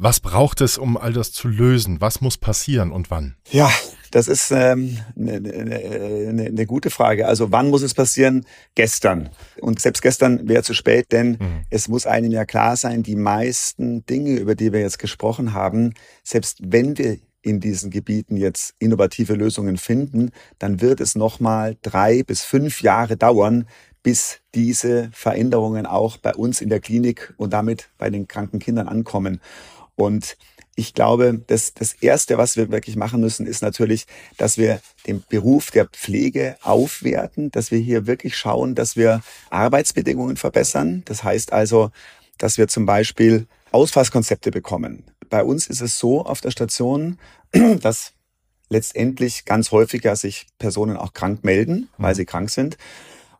Was 0.00 0.20
braucht 0.20 0.60
es, 0.60 0.78
um 0.78 0.96
all 0.96 1.12
das 1.12 1.32
zu 1.32 1.48
lösen? 1.48 2.00
Was 2.00 2.20
muss 2.20 2.38
passieren 2.38 2.92
und 2.92 3.10
wann? 3.10 3.34
Ja, 3.50 3.68
das 4.12 4.28
ist 4.28 4.52
ähm, 4.52 4.96
eine 5.16 5.40
ne, 5.40 6.32
ne, 6.32 6.50
ne 6.52 6.66
gute 6.66 6.90
Frage. 6.90 7.26
Also 7.26 7.50
wann 7.50 7.68
muss 7.68 7.82
es 7.82 7.94
passieren? 7.94 8.46
Gestern. 8.76 9.30
Und 9.60 9.80
selbst 9.80 10.00
gestern 10.00 10.48
wäre 10.48 10.62
zu 10.62 10.72
spät, 10.72 11.10
denn 11.10 11.30
mhm. 11.30 11.62
es 11.70 11.88
muss 11.88 12.06
einem 12.06 12.30
ja 12.30 12.44
klar 12.44 12.76
sein, 12.76 13.02
die 13.02 13.16
meisten 13.16 14.06
Dinge, 14.06 14.36
über 14.38 14.54
die 14.54 14.72
wir 14.72 14.80
jetzt 14.80 15.00
gesprochen 15.00 15.52
haben, 15.52 15.94
selbst 16.22 16.60
wenn 16.62 16.96
wir 16.96 17.18
in 17.42 17.58
diesen 17.58 17.90
Gebieten 17.90 18.36
jetzt 18.36 18.74
innovative 18.78 19.34
Lösungen 19.34 19.78
finden, 19.78 20.30
dann 20.60 20.80
wird 20.80 21.00
es 21.00 21.16
nochmal 21.16 21.76
drei 21.82 22.22
bis 22.22 22.42
fünf 22.42 22.82
Jahre 22.82 23.16
dauern, 23.16 23.66
bis 24.04 24.38
diese 24.54 25.10
Veränderungen 25.12 25.86
auch 25.86 26.18
bei 26.18 26.34
uns 26.34 26.60
in 26.60 26.68
der 26.68 26.80
Klinik 26.80 27.34
und 27.36 27.52
damit 27.52 27.90
bei 27.98 28.10
den 28.10 28.28
kranken 28.28 28.60
Kindern 28.60 28.86
ankommen. 28.86 29.40
Und 29.98 30.36
ich 30.76 30.94
glaube, 30.94 31.42
das, 31.48 31.74
das 31.74 31.92
Erste, 31.94 32.38
was 32.38 32.56
wir 32.56 32.70
wirklich 32.70 32.94
machen 32.94 33.20
müssen, 33.20 33.46
ist 33.46 33.62
natürlich, 33.62 34.06
dass 34.36 34.58
wir 34.58 34.80
den 35.08 35.24
Beruf 35.28 35.72
der 35.72 35.86
Pflege 35.86 36.56
aufwerten, 36.62 37.50
dass 37.50 37.72
wir 37.72 37.80
hier 37.80 38.06
wirklich 38.06 38.36
schauen, 38.36 38.76
dass 38.76 38.96
wir 38.96 39.22
Arbeitsbedingungen 39.50 40.36
verbessern. 40.36 41.02
Das 41.04 41.24
heißt 41.24 41.52
also, 41.52 41.90
dass 42.38 42.58
wir 42.58 42.68
zum 42.68 42.86
Beispiel 42.86 43.48
Ausfasskonzepte 43.72 44.52
bekommen. 44.52 45.02
Bei 45.28 45.42
uns 45.42 45.66
ist 45.66 45.80
es 45.80 45.98
so 45.98 46.24
auf 46.24 46.40
der 46.40 46.52
Station, 46.52 47.18
dass 47.80 48.12
letztendlich 48.68 49.46
ganz 49.46 49.72
häufiger 49.72 50.14
sich 50.14 50.46
Personen 50.60 50.96
auch 50.96 51.12
krank 51.12 51.42
melden, 51.42 51.88
weil 51.98 52.14
sie 52.14 52.24
krank 52.24 52.50
sind. 52.50 52.78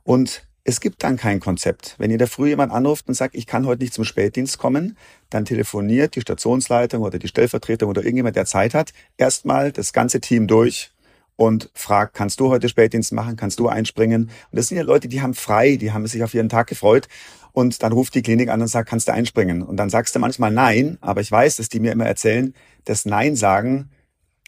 Und 0.02 0.42
es 0.68 0.80
gibt 0.80 1.02
dann 1.02 1.16
kein 1.16 1.40
Konzept. 1.40 1.94
Wenn 1.96 2.10
ihr 2.10 2.18
da 2.18 2.26
früh 2.26 2.50
jemand 2.50 2.72
anruft 2.72 3.08
und 3.08 3.14
sagt, 3.14 3.34
ich 3.34 3.46
kann 3.46 3.64
heute 3.64 3.82
nicht 3.82 3.94
zum 3.94 4.04
Spätdienst 4.04 4.58
kommen, 4.58 4.98
dann 5.30 5.46
telefoniert 5.46 6.14
die 6.14 6.20
Stationsleitung 6.20 7.02
oder 7.02 7.18
die 7.18 7.26
Stellvertretung 7.26 7.88
oder 7.88 8.02
irgendjemand, 8.02 8.36
der 8.36 8.44
Zeit 8.44 8.74
hat, 8.74 8.92
erstmal 9.16 9.72
das 9.72 9.94
ganze 9.94 10.20
Team 10.20 10.46
durch 10.46 10.90
und 11.36 11.70
fragt, 11.72 12.12
kannst 12.12 12.38
du 12.38 12.50
heute 12.50 12.68
Spätdienst 12.68 13.12
machen, 13.12 13.36
kannst 13.36 13.58
du 13.60 13.68
einspringen? 13.68 14.24
Und 14.24 14.30
das 14.52 14.68
sind 14.68 14.76
ja 14.76 14.82
Leute, 14.82 15.08
die 15.08 15.22
haben 15.22 15.32
frei, 15.32 15.76
die 15.76 15.92
haben 15.92 16.06
sich 16.06 16.22
auf 16.22 16.34
ihren 16.34 16.50
Tag 16.50 16.66
gefreut. 16.66 17.08
Und 17.52 17.82
dann 17.82 17.92
ruft 17.92 18.14
die 18.14 18.20
Klinik 18.20 18.50
an 18.50 18.60
und 18.60 18.68
sagt, 18.68 18.90
kannst 18.90 19.08
du 19.08 19.12
einspringen? 19.12 19.62
Und 19.62 19.78
dann 19.78 19.88
sagst 19.88 20.14
du 20.14 20.18
manchmal 20.18 20.50
nein, 20.50 20.98
aber 21.00 21.22
ich 21.22 21.32
weiß, 21.32 21.56
dass 21.56 21.70
die 21.70 21.80
mir 21.80 21.92
immer 21.92 22.04
erzählen, 22.04 22.52
das 22.84 23.06
Nein 23.06 23.36
sagen, 23.36 23.88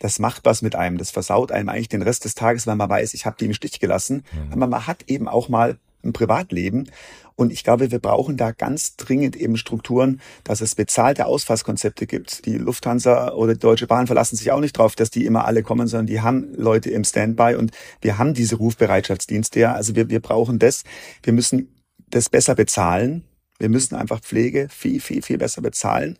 das 0.01 0.19
macht 0.19 0.45
was 0.45 0.61
mit 0.61 0.77
einem, 0.77 0.99
das 0.99 1.11
versaut 1.11 1.51
einem 1.51 1.71
eigentlich 1.71 1.89
den 1.89 2.03
Rest 2.03 2.27
des 2.27 2.35
Tages, 2.35 2.67
weil 2.67 2.77
man 2.77 2.91
weiß, 2.91 3.15
ich 3.15 3.25
habe 3.25 3.37
die 3.41 3.47
im 3.47 3.55
Stich 3.55 3.81
gelassen. 3.81 4.23
Mhm. 4.33 4.53
Aber 4.53 4.67
man 4.67 4.87
hat 4.87 5.05
eben 5.07 5.27
auch 5.27 5.49
mal 5.49 5.79
im 6.03 6.13
Privatleben. 6.13 6.89
Und 7.37 7.53
ich 7.53 7.65
glaube, 7.65 7.91
wir 7.91 8.01
brauchen 8.01 8.37
da 8.37 8.53
ganz 8.53 8.97
dringend 8.97 9.35
eben 9.35 9.57
Strukturen, 9.57 10.21
dass 10.45 10.61
es 10.61 10.75
bezahlte 10.75 11.25
Ausfasskonzepte 11.25 12.07
gibt. 12.07 12.45
Die 12.45 12.59
Lufthansa 12.59 13.33
oder 13.33 13.55
die 13.55 13.61
Deutsche 13.61 13.87
Bahn 13.87 14.07
verlassen 14.07 14.37
sich 14.37 14.53
auch 14.53 14.61
nicht 14.61 14.77
drauf, 14.77 14.95
dass 14.95 15.11
die 15.11 15.25
immer 15.25 15.47
alle 15.47 15.63
kommen, 15.63 15.89
sondern 15.89 16.07
die 16.07 16.21
haben 16.21 16.53
Leute 16.55 16.91
im 16.91 17.03
Standby 17.03 17.55
und 17.55 17.71
wir 18.03 18.19
haben 18.19 18.35
diese 18.35 18.57
Rufbereitschaftsdienste 18.57 19.61
ja. 19.61 19.73
Also 19.73 19.97
wir, 19.97 20.11
wir 20.11 20.21
brauchen 20.21 20.59
das. 20.59 20.85
Wir 21.23 21.33
müssen 21.33 21.75
das 22.11 22.29
besser 22.29 22.55
bezahlen. 22.55 23.25
Wir 23.59 23.69
müssen 23.69 23.95
einfach 23.95 24.21
Pflege 24.21 24.69
viel, 24.71 25.01
viel, 25.01 25.23
viel 25.23 25.39
besser 25.39 25.63
bezahlen. 25.63 26.19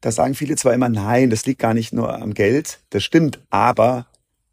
da 0.00 0.10
sagen 0.10 0.34
viele 0.34 0.56
zwar 0.56 0.74
immer, 0.74 0.88
nein, 0.88 1.30
das 1.30 1.46
liegt 1.46 1.60
gar 1.60 1.74
nicht 1.74 1.92
nur 1.92 2.14
am 2.14 2.34
Geld, 2.34 2.80
das 2.90 3.04
stimmt, 3.04 3.40
aber 3.50 4.06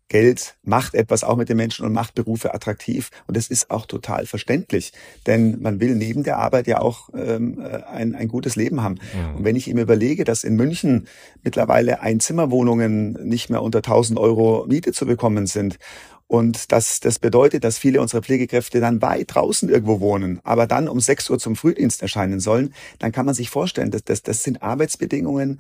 Geld 0.10 0.56
macht 0.64 0.96
etwas 0.96 1.24
auch 1.24 1.38
mit 1.38 1.50
den 1.50 1.58
Menschen 1.58 1.86
und 1.86 1.94
macht 1.94 2.16
Berufe 2.16 2.54
attraktiv. 2.54 3.10
Und 3.28 3.38
das 3.38 3.48
ist 3.48 3.72
auch 3.72 3.86
total 3.86 4.26
verständlich, 4.26 4.92
denn 5.28 5.62
man 5.62 5.80
will 5.80 5.96
neben 5.96 6.24
der 6.24 6.38
Arbeit 6.38 6.68
ja 6.68 6.82
auch 6.82 7.10
ähm, 7.16 7.60
äh, 7.62 7.84
ein, 7.84 8.16
ein 8.16 8.28
gutes 8.28 8.56
Leben 8.56 8.84
haben. 8.84 8.96
Mhm. 8.96 9.36
Und 9.38 9.44
wenn 9.46 9.56
ich 9.56 9.68
ihm 9.68 9.78
überlege, 9.78 10.24
dass 10.24 10.44
in 10.44 10.56
München 10.56 11.08
mittlerweile 11.44 12.02
Einzimmerwohnungen 12.02 13.14
nicht 13.24 13.50
mehr 13.50 13.62
unter 13.62 13.80
1000 13.80 14.20
Euro 14.20 14.66
Miete 14.68 14.92
zu 14.92 15.06
bekommen 15.06 15.48
sind 15.48 15.78
und 16.30 16.72
das, 16.72 17.00
das 17.00 17.18
bedeutet, 17.18 17.64
dass 17.64 17.80
viele 17.80 18.02
unserer 18.02 18.22
Pflegekräfte 18.22 18.80
dann 18.80 19.02
weit 19.02 19.34
draußen 19.34 19.68
irgendwo 19.68 20.00
wohnen, 20.00 20.40
aber 20.44 20.68
dann 20.68 20.88
um 20.88 21.00
6 21.00 21.28
Uhr 21.32 21.40
zum 21.40 21.56
Frühdienst 21.56 22.04
erscheinen 22.04 22.40
sollen, 22.40 22.76
dann 23.00 23.12
kann 23.12 23.26
man 23.26 23.34
sich 23.34 23.50
vorstellen, 23.50 23.90
dass 23.90 24.04
das, 24.04 24.22
das 24.22 24.44
sind 24.44 24.62
Arbeitsbedingungen, 24.62 25.60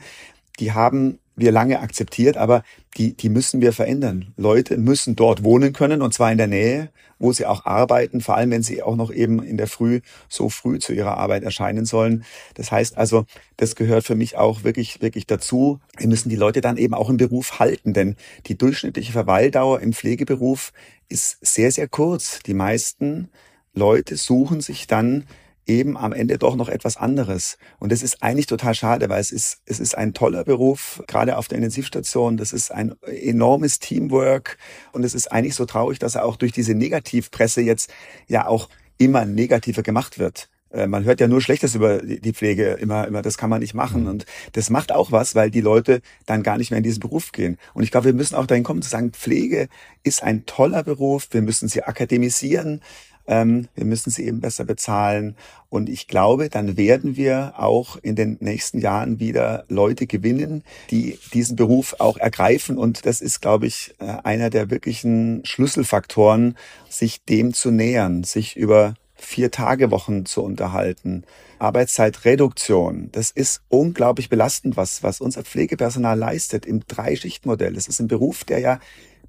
die 0.60 0.72
haben 0.72 1.18
wir 1.40 1.52
lange 1.52 1.80
akzeptiert, 1.80 2.38
aber 2.38 2.64
die, 2.98 3.14
die 3.14 3.30
müssen 3.30 3.62
wir 3.62 3.74
verändern. 3.74 4.34
Leute 4.38 4.78
müssen 4.78 5.16
dort 5.16 5.44
wohnen 5.44 5.74
können 5.74 6.02
und 6.02 6.14
zwar 6.14 6.32
in 6.32 6.38
der 6.38 6.48
Nähe, 6.48 6.90
wo 7.20 7.32
sie 7.34 7.46
auch 7.46 7.66
arbeiten, 7.66 8.22
vor 8.22 8.36
allem 8.36 8.52
wenn 8.52 8.64
sie 8.64 8.82
auch 8.82 8.96
noch 8.96 9.12
eben 9.12 9.44
in 9.44 9.58
der 9.58 9.68
Früh 9.68 10.02
so 10.30 10.50
früh 10.50 10.80
zu 10.80 10.94
ihrer 10.94 11.18
Arbeit 11.18 11.44
erscheinen 11.44 11.86
sollen. 11.86 12.24
Das 12.56 12.72
heißt 12.72 12.98
also, 12.98 13.26
das 13.58 13.76
gehört 13.76 14.06
für 14.06 14.16
mich 14.16 14.38
auch 14.38 14.64
wirklich, 14.64 15.02
wirklich 15.02 15.28
dazu. 15.28 15.80
Wir 15.98 16.08
müssen 16.08 16.30
die 16.30 16.36
Leute 16.36 16.62
dann 16.62 16.78
eben 16.78 16.94
auch 16.94 17.10
im 17.10 17.18
Beruf 17.18 17.60
halten, 17.60 17.94
denn 17.94 18.16
die 18.48 18.58
durchschnittliche 18.58 19.12
Verweildauer 19.12 19.82
im 19.82 19.94
Pflegeberuf 19.94 20.72
ist 21.10 21.38
sehr, 21.42 21.72
sehr 21.72 21.88
kurz. 21.88 22.40
Die 22.46 22.54
meisten 22.54 23.30
Leute 23.74 24.16
suchen 24.16 24.62
sich 24.62 24.88
dann 24.88 25.26
eben 25.70 25.98
am 25.98 26.12
Ende 26.12 26.38
doch 26.38 26.56
noch 26.56 26.68
etwas 26.68 26.98
anderes. 26.98 27.58
Und 27.78 27.92
das 27.92 28.02
ist 28.02 28.22
eigentlich 28.24 28.48
total 28.48 28.74
schade, 28.74 29.08
weil 29.08 29.22
es 29.22 29.32
ist, 29.32 29.62
es 29.66 29.80
ist 29.80 29.96
ein 29.98 30.14
toller 30.14 30.44
Beruf, 30.44 31.02
gerade 31.08 31.38
auf 31.38 31.48
der 31.48 31.58
Intensivstation. 31.60 32.36
Das 32.36 32.52
ist 32.52 32.72
ein 32.72 32.96
enormes 33.04 33.80
Teamwork. 33.80 34.58
Und 34.92 35.06
es 35.06 35.14
ist 35.14 35.32
eigentlich 35.32 35.56
so 35.56 35.66
traurig, 35.66 36.00
dass 36.00 36.16
er 36.16 36.26
auch 36.26 36.36
durch 36.36 36.52
diese 36.52 36.74
Negativpresse 36.74 37.62
jetzt 37.62 37.92
ja 38.28 38.48
auch 38.48 38.70
immer 38.98 39.26
negativer 39.26 39.84
gemacht 39.84 40.20
wird. 40.20 40.50
Äh, 40.72 40.88
man 40.88 41.04
hört 41.04 41.20
ja 41.20 41.28
nur 41.28 41.42
Schlechtes 41.42 41.76
über 41.76 42.00
die 42.00 42.34
Pflege, 42.34 42.74
immer, 42.74 43.08
immer, 43.08 43.22
das 43.22 43.38
kann 43.38 43.50
man 43.50 43.62
nicht 43.62 43.74
machen. 43.74 44.04
Mhm. 44.04 44.10
Und 44.10 44.26
das 44.54 44.70
macht 44.70 44.92
auch 44.92 45.12
was, 45.12 45.36
weil 45.36 45.52
die 45.52 45.62
Leute 45.62 46.02
dann 46.26 46.44
gar 46.44 46.58
nicht 46.58 46.72
mehr 46.72 46.78
in 46.78 46.84
diesen 46.84 47.00
Beruf 47.00 47.32
gehen. 47.32 47.58
Und 47.74 47.84
ich 47.84 47.92
glaube, 47.92 48.06
wir 48.06 48.14
müssen 48.14 48.36
auch 48.36 48.46
dahin 48.46 48.64
kommen 48.64 48.82
zu 48.82 48.90
sagen, 48.90 49.12
Pflege 49.12 49.68
ist 50.04 50.24
ein 50.24 50.46
toller 50.46 50.84
Beruf. 50.84 51.28
Wir 51.32 51.42
müssen 51.42 51.70
sie 51.70 51.84
akademisieren. 51.84 52.82
Ähm, 53.30 53.68
wir 53.76 53.86
müssen 53.86 54.10
sie 54.10 54.26
eben 54.26 54.42
besser 54.42 54.66
bezahlen. 54.66 55.36
Und 55.70 55.88
ich 55.88 56.08
glaube, 56.08 56.50
dann 56.50 56.76
werden 56.78 57.16
wir 57.16 57.54
auch 57.58 57.96
in 58.02 58.16
den 58.16 58.38
nächsten 58.40 58.80
Jahren 58.80 59.20
wieder 59.20 59.66
Leute 59.70 60.08
gewinnen, 60.08 60.64
die 60.90 61.20
diesen 61.32 61.56
Beruf 61.56 61.96
auch 62.00 62.18
ergreifen. 62.18 62.78
Und 62.78 63.06
das 63.06 63.22
ist, 63.22 63.40
glaube 63.40 63.68
ich, 63.68 63.94
äh, 64.00 64.06
einer 64.24 64.50
der 64.50 64.72
wirklichen 64.72 65.46
Schlüsselfaktoren, 65.46 66.58
sich 66.90 67.24
dem 67.24 67.54
zu 67.54 67.70
nähern, 67.70 68.24
sich 68.24 68.58
über 68.58 68.96
vier 69.16 69.52
Tage 69.52 69.92
Wochen 69.92 70.26
zu 70.26 70.42
unterhalten. 70.42 71.24
Arbeitszeitreduktion. 71.60 73.10
Das 73.12 73.32
ist 73.32 73.62
unglaublich 73.68 74.30
belastend, 74.30 74.78
was, 74.78 75.04
was 75.04 75.22
unser 75.22 75.44
Pflegepersonal 75.44 76.18
leistet 76.18 76.66
im 76.66 76.82
Dreischichtmodell. 76.88 77.74
Das 77.74 77.88
ist 77.88 78.00
ein 78.00 78.08
Beruf, 78.08 78.46
der 78.46 78.60
ja 78.60 78.80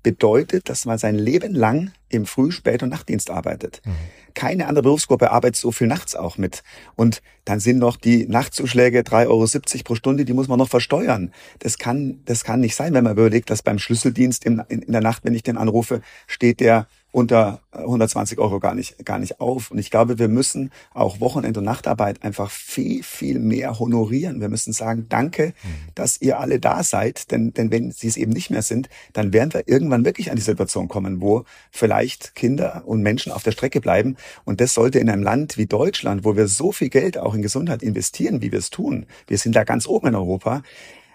bedeutet, 0.02 0.68
dass 0.68 0.84
man 0.84 0.98
sein 0.98 1.14
Leben 1.14 1.54
lang 1.54 1.92
im 2.08 2.26
Früh-, 2.26 2.50
Spät- 2.50 2.82
und 2.82 2.88
Nachtdienst 2.88 3.30
arbeitet. 3.30 3.82
Mhm. 3.84 3.92
Keine 4.34 4.66
andere 4.66 4.82
Berufsgruppe 4.82 5.30
arbeitet 5.30 5.56
so 5.56 5.72
viel 5.72 5.86
nachts 5.86 6.14
auch 6.14 6.38
mit. 6.38 6.62
Und 6.96 7.22
dann 7.44 7.60
sind 7.60 7.78
noch 7.78 7.96
die 7.96 8.26
Nachtzuschläge 8.26 9.00
3,70 9.00 9.26
Euro 9.28 9.84
pro 9.84 9.94
Stunde, 9.94 10.24
die 10.24 10.32
muss 10.32 10.48
man 10.48 10.58
noch 10.58 10.68
versteuern. 10.68 11.32
Das 11.58 11.78
kann, 11.78 12.20
das 12.24 12.44
kann 12.44 12.60
nicht 12.60 12.76
sein, 12.76 12.94
wenn 12.94 13.04
man 13.04 13.12
überlegt, 13.12 13.50
dass 13.50 13.62
beim 13.62 13.78
Schlüsseldienst 13.78 14.44
in, 14.44 14.62
in, 14.68 14.82
in 14.82 14.92
der 14.92 15.00
Nacht, 15.00 15.24
wenn 15.24 15.34
ich 15.34 15.42
den 15.42 15.56
anrufe, 15.56 16.02
steht 16.26 16.60
der 16.60 16.86
unter 17.12 17.60
120 17.72 18.38
Euro 18.38 18.60
gar 18.60 18.74
nicht, 18.74 19.04
gar 19.04 19.18
nicht 19.18 19.40
auf. 19.40 19.70
Und 19.70 19.78
ich 19.78 19.90
glaube, 19.90 20.18
wir 20.18 20.28
müssen 20.28 20.70
auch 20.94 21.20
Wochenend- 21.20 21.56
und 21.56 21.64
Nachtarbeit 21.64 22.22
einfach 22.22 22.50
viel, 22.50 23.02
viel 23.02 23.38
mehr 23.40 23.78
honorieren. 23.78 24.40
Wir 24.40 24.48
müssen 24.48 24.72
sagen, 24.72 25.06
danke, 25.08 25.48
mhm. 25.48 25.92
dass 25.94 26.20
ihr 26.20 26.38
alle 26.38 26.60
da 26.60 26.82
seid. 26.82 27.30
Denn, 27.30 27.52
denn 27.52 27.70
wenn 27.70 27.90
sie 27.90 28.08
es 28.08 28.16
eben 28.16 28.32
nicht 28.32 28.50
mehr 28.50 28.62
sind, 28.62 28.88
dann 29.12 29.32
werden 29.32 29.52
wir 29.52 29.66
irgendwann 29.66 30.04
wirklich 30.04 30.30
an 30.30 30.36
die 30.36 30.42
Situation 30.42 30.88
kommen, 30.88 31.20
wo 31.20 31.44
vielleicht 31.70 32.34
Kinder 32.34 32.82
und 32.86 33.02
Menschen 33.02 33.32
auf 33.32 33.42
der 33.42 33.52
Strecke 33.52 33.80
bleiben. 33.80 34.16
Und 34.44 34.60
das 34.60 34.74
sollte 34.74 34.98
in 34.98 35.10
einem 35.10 35.22
Land 35.22 35.56
wie 35.56 35.66
Deutschland, 35.66 36.24
wo 36.24 36.36
wir 36.36 36.46
so 36.46 36.70
viel 36.70 36.90
Geld 36.90 37.18
auch 37.18 37.34
in 37.34 37.42
Gesundheit 37.42 37.82
investieren, 37.82 38.40
wie 38.40 38.52
wir 38.52 38.58
es 38.58 38.70
tun. 38.70 39.06
Wir 39.26 39.38
sind 39.38 39.56
da 39.56 39.64
ganz 39.64 39.86
oben 39.86 40.08
in 40.08 40.14
Europa 40.14 40.62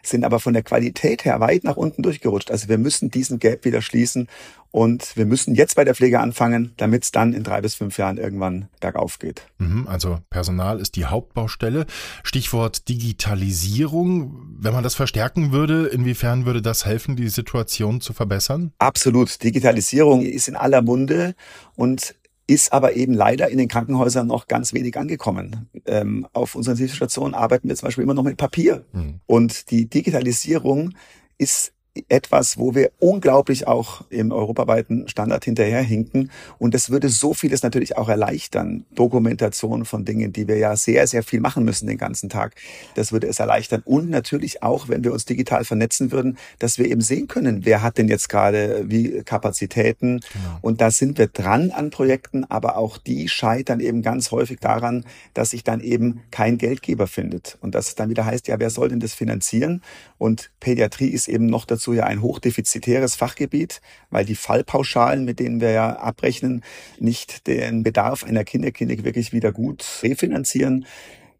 sind 0.07 0.23
aber 0.23 0.39
von 0.39 0.53
der 0.53 0.63
Qualität 0.63 1.25
her 1.25 1.39
weit 1.39 1.63
nach 1.63 1.77
unten 1.77 2.01
durchgerutscht. 2.01 2.51
Also 2.51 2.69
wir 2.69 2.77
müssen 2.77 3.11
diesen 3.11 3.39
Gap 3.39 3.65
wieder 3.65 3.81
schließen 3.81 4.27
und 4.71 5.15
wir 5.15 5.25
müssen 5.25 5.55
jetzt 5.55 5.75
bei 5.75 5.85
der 5.85 5.95
Pflege 5.95 6.19
anfangen, 6.19 6.73
damit 6.77 7.05
es 7.05 7.11
dann 7.11 7.33
in 7.33 7.43
drei 7.43 7.61
bis 7.61 7.75
fünf 7.75 7.97
Jahren 7.97 8.17
irgendwann 8.17 8.67
bergauf 8.81 9.19
geht. 9.19 9.43
Mhm, 9.57 9.87
also 9.87 10.19
Personal 10.29 10.81
ist 10.81 10.97
die 10.97 11.05
Hauptbaustelle. 11.05 11.85
Stichwort 12.23 12.89
Digitalisierung. 12.89 14.37
Wenn 14.59 14.73
man 14.73 14.83
das 14.83 14.95
verstärken 14.95 15.51
würde, 15.51 15.87
inwiefern 15.87 16.45
würde 16.45 16.61
das 16.61 16.85
helfen, 16.85 17.15
die 17.15 17.29
Situation 17.29 18.01
zu 18.01 18.11
verbessern? 18.11 18.73
Absolut. 18.77 19.43
Digitalisierung 19.43 20.23
ist 20.23 20.49
in 20.49 20.57
aller 20.57 20.81
Munde 20.81 21.35
und 21.75 22.15
ist 22.47 22.73
aber 22.73 22.95
eben 22.95 23.13
leider 23.13 23.49
in 23.49 23.57
den 23.57 23.67
Krankenhäusern 23.67 24.27
noch 24.27 24.47
ganz 24.47 24.73
wenig 24.73 24.97
angekommen. 24.97 25.69
Ähm, 25.85 26.27
auf 26.33 26.55
unseren 26.55 26.73
Intensivstationen 26.73 27.33
arbeiten 27.33 27.67
wir 27.67 27.75
zum 27.75 27.87
Beispiel 27.87 28.03
immer 28.03 28.13
noch 28.13 28.23
mit 28.23 28.37
Papier. 28.37 28.85
Mhm. 28.93 29.19
Und 29.25 29.71
die 29.71 29.89
Digitalisierung 29.89 30.93
ist 31.37 31.73
etwas, 32.09 32.57
wo 32.57 32.75
wir 32.75 32.91
unglaublich 32.99 33.67
auch 33.67 34.03
im 34.09 34.31
europaweiten 34.31 35.07
Standard 35.07 35.45
hinterherhinken. 35.45 36.31
Und 36.57 36.73
das 36.73 36.89
würde 36.89 37.09
so 37.09 37.33
vieles 37.33 37.63
natürlich 37.63 37.97
auch 37.97 38.09
erleichtern. 38.09 38.85
Dokumentation 38.93 39.85
von 39.85 40.03
Dingen, 40.03 40.33
die 40.33 40.47
wir 40.47 40.57
ja 40.57 40.75
sehr, 40.75 41.07
sehr 41.07 41.23
viel 41.23 41.39
machen 41.39 41.63
müssen 41.63 41.87
den 41.87 41.97
ganzen 41.97 42.29
Tag. 42.29 42.55
Das 42.95 43.11
würde 43.11 43.27
es 43.27 43.39
erleichtern. 43.39 43.81
Und 43.85 44.09
natürlich 44.09 44.61
auch, 44.61 44.89
wenn 44.89 45.03
wir 45.03 45.13
uns 45.13 45.25
digital 45.25 45.63
vernetzen 45.63 46.11
würden, 46.11 46.37
dass 46.59 46.77
wir 46.77 46.85
eben 46.85 47.01
sehen 47.01 47.27
können, 47.27 47.65
wer 47.65 47.81
hat 47.81 47.97
denn 47.97 48.07
jetzt 48.07 48.27
gerade 48.27 48.83
wie 48.87 49.23
Kapazitäten. 49.23 50.19
Genau. 50.19 50.59
Und 50.61 50.81
da 50.81 50.91
sind 50.91 51.17
wir 51.17 51.27
dran 51.27 51.71
an 51.71 51.91
Projekten, 51.91 52.43
aber 52.43 52.77
auch 52.77 52.97
die 52.97 53.29
scheitern 53.29 53.79
eben 53.79 54.01
ganz 54.01 54.31
häufig 54.31 54.59
daran, 54.59 55.05
dass 55.33 55.51
sich 55.51 55.63
dann 55.63 55.79
eben 55.79 56.21
kein 56.31 56.57
Geldgeber 56.57 57.07
findet. 57.07 57.57
Und 57.61 57.75
das 57.75 57.95
dann 57.95 58.09
wieder 58.09 58.25
heißt, 58.25 58.47
ja, 58.47 58.59
wer 58.59 58.69
soll 58.69 58.89
denn 58.89 58.99
das 58.99 59.13
finanzieren? 59.13 59.81
Und 60.17 60.51
Pädiatrie 60.59 61.09
ist 61.09 61.27
eben 61.27 61.45
noch 61.45 61.65
dazu 61.65 61.84
ja 61.93 62.05
ein 62.05 62.21
hochdefizitäres 62.21 63.15
Fachgebiet, 63.15 63.81
weil 64.09 64.25
die 64.25 64.35
Fallpauschalen, 64.35 65.25
mit 65.25 65.39
denen 65.39 65.61
wir 65.61 65.71
ja 65.71 65.97
abrechnen, 65.97 66.63
nicht 66.99 67.47
den 67.47 67.83
Bedarf 67.83 68.23
einer 68.23 68.43
Kinderklinik 68.43 69.03
wirklich 69.03 69.33
wieder 69.33 69.51
gut 69.51 69.85
refinanzieren. 70.03 70.85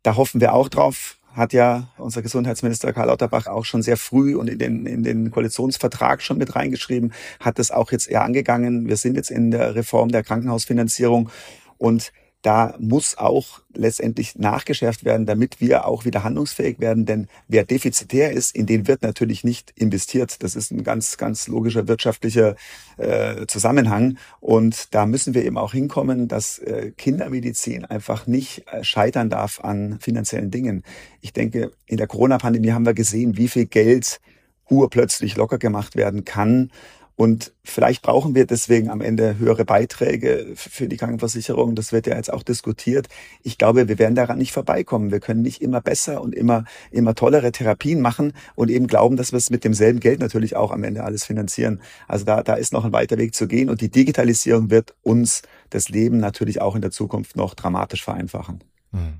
Da 0.03 0.15
hoffen 0.15 0.41
wir 0.41 0.53
auch 0.53 0.69
drauf, 0.69 1.17
hat 1.33 1.51
ja 1.51 1.89
unser 1.97 2.21
Gesundheitsminister 2.21 2.93
Karl 2.93 3.07
Lauterbach 3.07 3.47
auch 3.47 3.65
schon 3.65 3.81
sehr 3.81 3.97
früh 3.97 4.35
und 4.35 4.49
in 4.49 4.59
den, 4.59 4.85
in 4.85 5.03
den 5.03 5.31
Koalitionsvertrag 5.31 6.21
schon 6.21 6.37
mit 6.37 6.55
reingeschrieben, 6.55 7.13
hat 7.39 7.59
das 7.59 7.71
auch 7.71 7.91
jetzt 7.91 8.07
eher 8.07 8.23
angegangen. 8.23 8.87
Wir 8.87 8.97
sind 8.97 9.15
jetzt 9.15 9.31
in 9.31 9.51
der 9.51 9.75
Reform 9.75 10.09
der 10.09 10.23
Krankenhausfinanzierung 10.23 11.29
und 11.77 12.13
da 12.45 12.75
muss 12.79 13.17
auch 13.17 13.61
letztendlich 13.73 14.35
nachgeschärft 14.35 15.03
werden, 15.03 15.25
damit 15.25 15.59
wir 15.59 15.87
auch 15.87 16.05
wieder 16.05 16.23
handlungsfähig 16.23 16.79
werden. 16.79 17.07
Denn 17.07 17.27
wer 17.47 17.63
defizitär 17.63 18.33
ist, 18.33 18.55
in 18.55 18.67
den 18.67 18.87
wird 18.87 19.01
natürlich 19.01 19.43
nicht 19.43 19.71
investiert. 19.75 20.43
Das 20.43 20.55
ist 20.55 20.71
ein 20.71 20.83
ganz, 20.83 21.17
ganz 21.17 21.47
logischer 21.47 21.87
wirtschaftlicher 21.87 22.55
äh, 22.97 23.47
Zusammenhang. 23.47 24.19
Und 24.41 24.93
da 24.93 25.07
müssen 25.07 25.33
wir 25.33 25.43
eben 25.43 25.57
auch 25.57 25.71
hinkommen, 25.71 26.27
dass 26.27 26.59
äh, 26.59 26.91
Kindermedizin 26.95 27.83
einfach 27.83 28.27
nicht 28.27 28.63
äh, 28.71 28.83
scheitern 28.83 29.31
darf 29.31 29.59
an 29.61 29.97
finanziellen 29.99 30.51
Dingen. 30.51 30.83
Ich 31.21 31.33
denke, 31.33 31.71
in 31.87 31.97
der 31.97 32.05
Corona-Pandemie 32.05 32.73
haben 32.73 32.85
wir 32.85 32.93
gesehen, 32.93 33.37
wie 33.37 33.47
viel 33.47 33.65
Geld 33.65 34.21
urplötzlich 34.69 35.35
locker 35.35 35.57
gemacht 35.57 35.95
werden 35.95 36.25
kann 36.25 36.69
und 37.17 37.53
vielleicht 37.63 38.01
brauchen 38.01 38.35
wir 38.35 38.45
deswegen 38.45 38.89
am 38.89 38.99
Ende 38.99 39.37
höhere 39.37 39.63
Beiträge 39.63 40.51
für 40.55 40.89
die 40.89 40.97
Krankenversicherung. 40.97 41.73
Das 41.73 41.93
wird 41.93 42.07
ja 42.07 42.15
jetzt 42.15 42.31
auch 42.31 42.43
diskutiert. 42.43 43.07
Ich 43.41 43.57
glaube, 43.57 43.87
wir 43.87 43.97
werden 43.99 44.15
daran 44.15 44.37
nicht 44.37 44.51
vorbeikommen. 44.51 45.11
Wir 45.11 45.21
können 45.21 45.41
nicht 45.41 45.61
immer 45.61 45.79
besser 45.79 46.21
und 46.21 46.35
immer, 46.35 46.65
immer 46.91 47.15
tollere 47.15 47.53
Therapien 47.53 48.01
machen 48.01 48.33
und 48.55 48.69
eben 48.69 48.87
glauben, 48.87 49.15
dass 49.15 49.31
wir 49.31 49.37
es 49.37 49.49
mit 49.49 49.63
demselben 49.63 50.01
Geld 50.01 50.19
natürlich 50.19 50.57
auch 50.57 50.71
am 50.71 50.83
Ende 50.83 51.05
alles 51.05 51.23
finanzieren. 51.23 51.81
Also 52.09 52.25
da, 52.25 52.43
da 52.43 52.55
ist 52.55 52.73
noch 52.73 52.83
ein 52.83 52.91
weiter 52.91 53.17
Weg 53.17 53.33
zu 53.33 53.47
gehen 53.47 53.69
und 53.69 53.79
die 53.79 53.89
Digitalisierung 53.89 54.69
wird 54.69 54.93
uns 55.01 55.41
das 55.69 55.87
Leben 55.87 56.17
natürlich 56.17 56.59
auch 56.59 56.75
in 56.75 56.81
der 56.81 56.91
Zukunft 56.91 57.37
noch 57.37 57.53
dramatisch 57.53 58.03
vereinfachen. 58.03 58.61
Hm. 58.91 59.19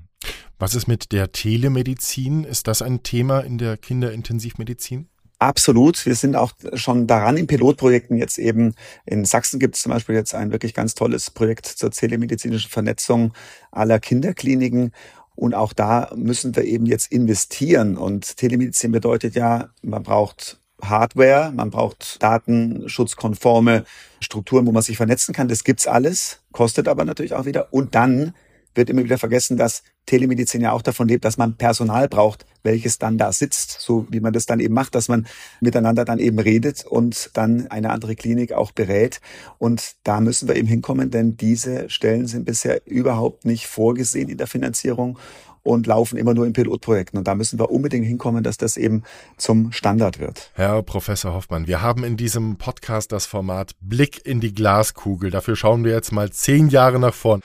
Was 0.58 0.74
ist 0.74 0.86
mit 0.86 1.12
der 1.12 1.32
Telemedizin? 1.32 2.44
Ist 2.44 2.66
das 2.68 2.82
ein 2.82 3.02
Thema 3.02 3.40
in 3.40 3.56
der 3.56 3.78
Kinderintensivmedizin? 3.78 5.08
Absolut. 5.38 6.06
Wir 6.06 6.14
sind 6.14 6.34
auch 6.34 6.52
schon 6.74 7.06
daran 7.06 7.36
in 7.36 7.46
Pilotprojekten 7.46 8.16
jetzt 8.16 8.38
eben. 8.38 8.74
In 9.04 9.26
Sachsen 9.26 9.60
gibt 9.60 9.74
es 9.76 9.82
zum 9.82 9.92
Beispiel 9.92 10.14
jetzt 10.14 10.34
ein 10.34 10.50
wirklich 10.50 10.72
ganz 10.72 10.94
tolles 10.94 11.30
Projekt 11.30 11.66
zur 11.66 11.90
telemedizinischen 11.90 12.70
Vernetzung 12.70 13.34
aller 13.70 14.00
Kinderkliniken. 14.00 14.92
Und 15.34 15.54
auch 15.54 15.74
da 15.74 16.10
müssen 16.16 16.56
wir 16.56 16.64
eben 16.64 16.86
jetzt 16.86 17.12
investieren. 17.12 17.98
Und 17.98 18.38
Telemedizin 18.38 18.92
bedeutet 18.92 19.34
ja, 19.34 19.68
man 19.82 20.02
braucht 20.02 20.58
Hardware, 20.80 21.52
man 21.54 21.70
braucht 21.70 22.22
datenschutzkonforme 22.22 23.84
Strukturen, 24.20 24.66
wo 24.66 24.72
man 24.72 24.82
sich 24.82 24.96
vernetzen 24.96 25.34
kann. 25.34 25.48
Das 25.48 25.64
gibt's 25.64 25.86
alles, 25.86 26.40
kostet 26.52 26.88
aber 26.88 27.04
natürlich 27.04 27.34
auch 27.34 27.44
wieder. 27.44 27.74
Und 27.74 27.94
dann 27.94 28.32
wird 28.76 28.90
immer 28.90 29.04
wieder 29.04 29.18
vergessen, 29.18 29.56
dass 29.56 29.82
Telemedizin 30.06 30.60
ja 30.60 30.72
auch 30.72 30.82
davon 30.82 31.08
lebt, 31.08 31.24
dass 31.24 31.36
man 31.36 31.56
Personal 31.56 32.08
braucht, 32.08 32.46
welches 32.62 32.98
dann 32.98 33.18
da 33.18 33.32
sitzt, 33.32 33.80
so 33.80 34.06
wie 34.10 34.20
man 34.20 34.32
das 34.32 34.46
dann 34.46 34.60
eben 34.60 34.74
macht, 34.74 34.94
dass 34.94 35.08
man 35.08 35.26
miteinander 35.60 36.04
dann 36.04 36.18
eben 36.18 36.38
redet 36.38 36.84
und 36.84 37.30
dann 37.34 37.66
eine 37.68 37.90
andere 37.90 38.14
Klinik 38.14 38.52
auch 38.52 38.72
berät. 38.72 39.20
Und 39.58 39.96
da 40.04 40.20
müssen 40.20 40.48
wir 40.48 40.56
eben 40.56 40.68
hinkommen, 40.68 41.10
denn 41.10 41.36
diese 41.36 41.88
Stellen 41.90 42.26
sind 42.26 42.44
bisher 42.44 42.86
überhaupt 42.86 43.44
nicht 43.44 43.66
vorgesehen 43.66 44.28
in 44.28 44.38
der 44.38 44.46
Finanzierung 44.46 45.18
und 45.66 45.86
laufen 45.86 46.16
immer 46.16 46.32
nur 46.32 46.46
in 46.46 46.52
Pilotprojekten. 46.52 47.18
Und 47.18 47.26
da 47.26 47.34
müssen 47.34 47.58
wir 47.58 47.70
unbedingt 47.70 48.06
hinkommen, 48.06 48.44
dass 48.44 48.56
das 48.56 48.76
eben 48.76 49.02
zum 49.36 49.72
Standard 49.72 50.20
wird. 50.20 50.50
Herr 50.54 50.82
Professor 50.82 51.34
Hoffmann, 51.34 51.66
wir 51.66 51.82
haben 51.82 52.04
in 52.04 52.16
diesem 52.16 52.56
Podcast 52.56 53.10
das 53.10 53.26
Format 53.26 53.72
Blick 53.80 54.24
in 54.24 54.40
die 54.40 54.54
Glaskugel. 54.54 55.30
Dafür 55.30 55.56
schauen 55.56 55.84
wir 55.84 55.92
jetzt 55.92 56.12
mal 56.12 56.30
zehn 56.30 56.68
Jahre 56.68 57.00
nach 57.00 57.14
vorn. 57.14 57.42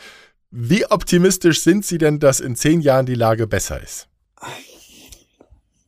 Wie 0.51 0.85
optimistisch 0.85 1.61
sind 1.61 1.85
Sie 1.85 1.97
denn, 1.97 2.19
dass 2.19 2.41
in 2.41 2.57
zehn 2.57 2.81
Jahren 2.81 3.05
die 3.05 3.15
Lage 3.15 3.47
besser 3.47 3.81
ist? 3.81 4.09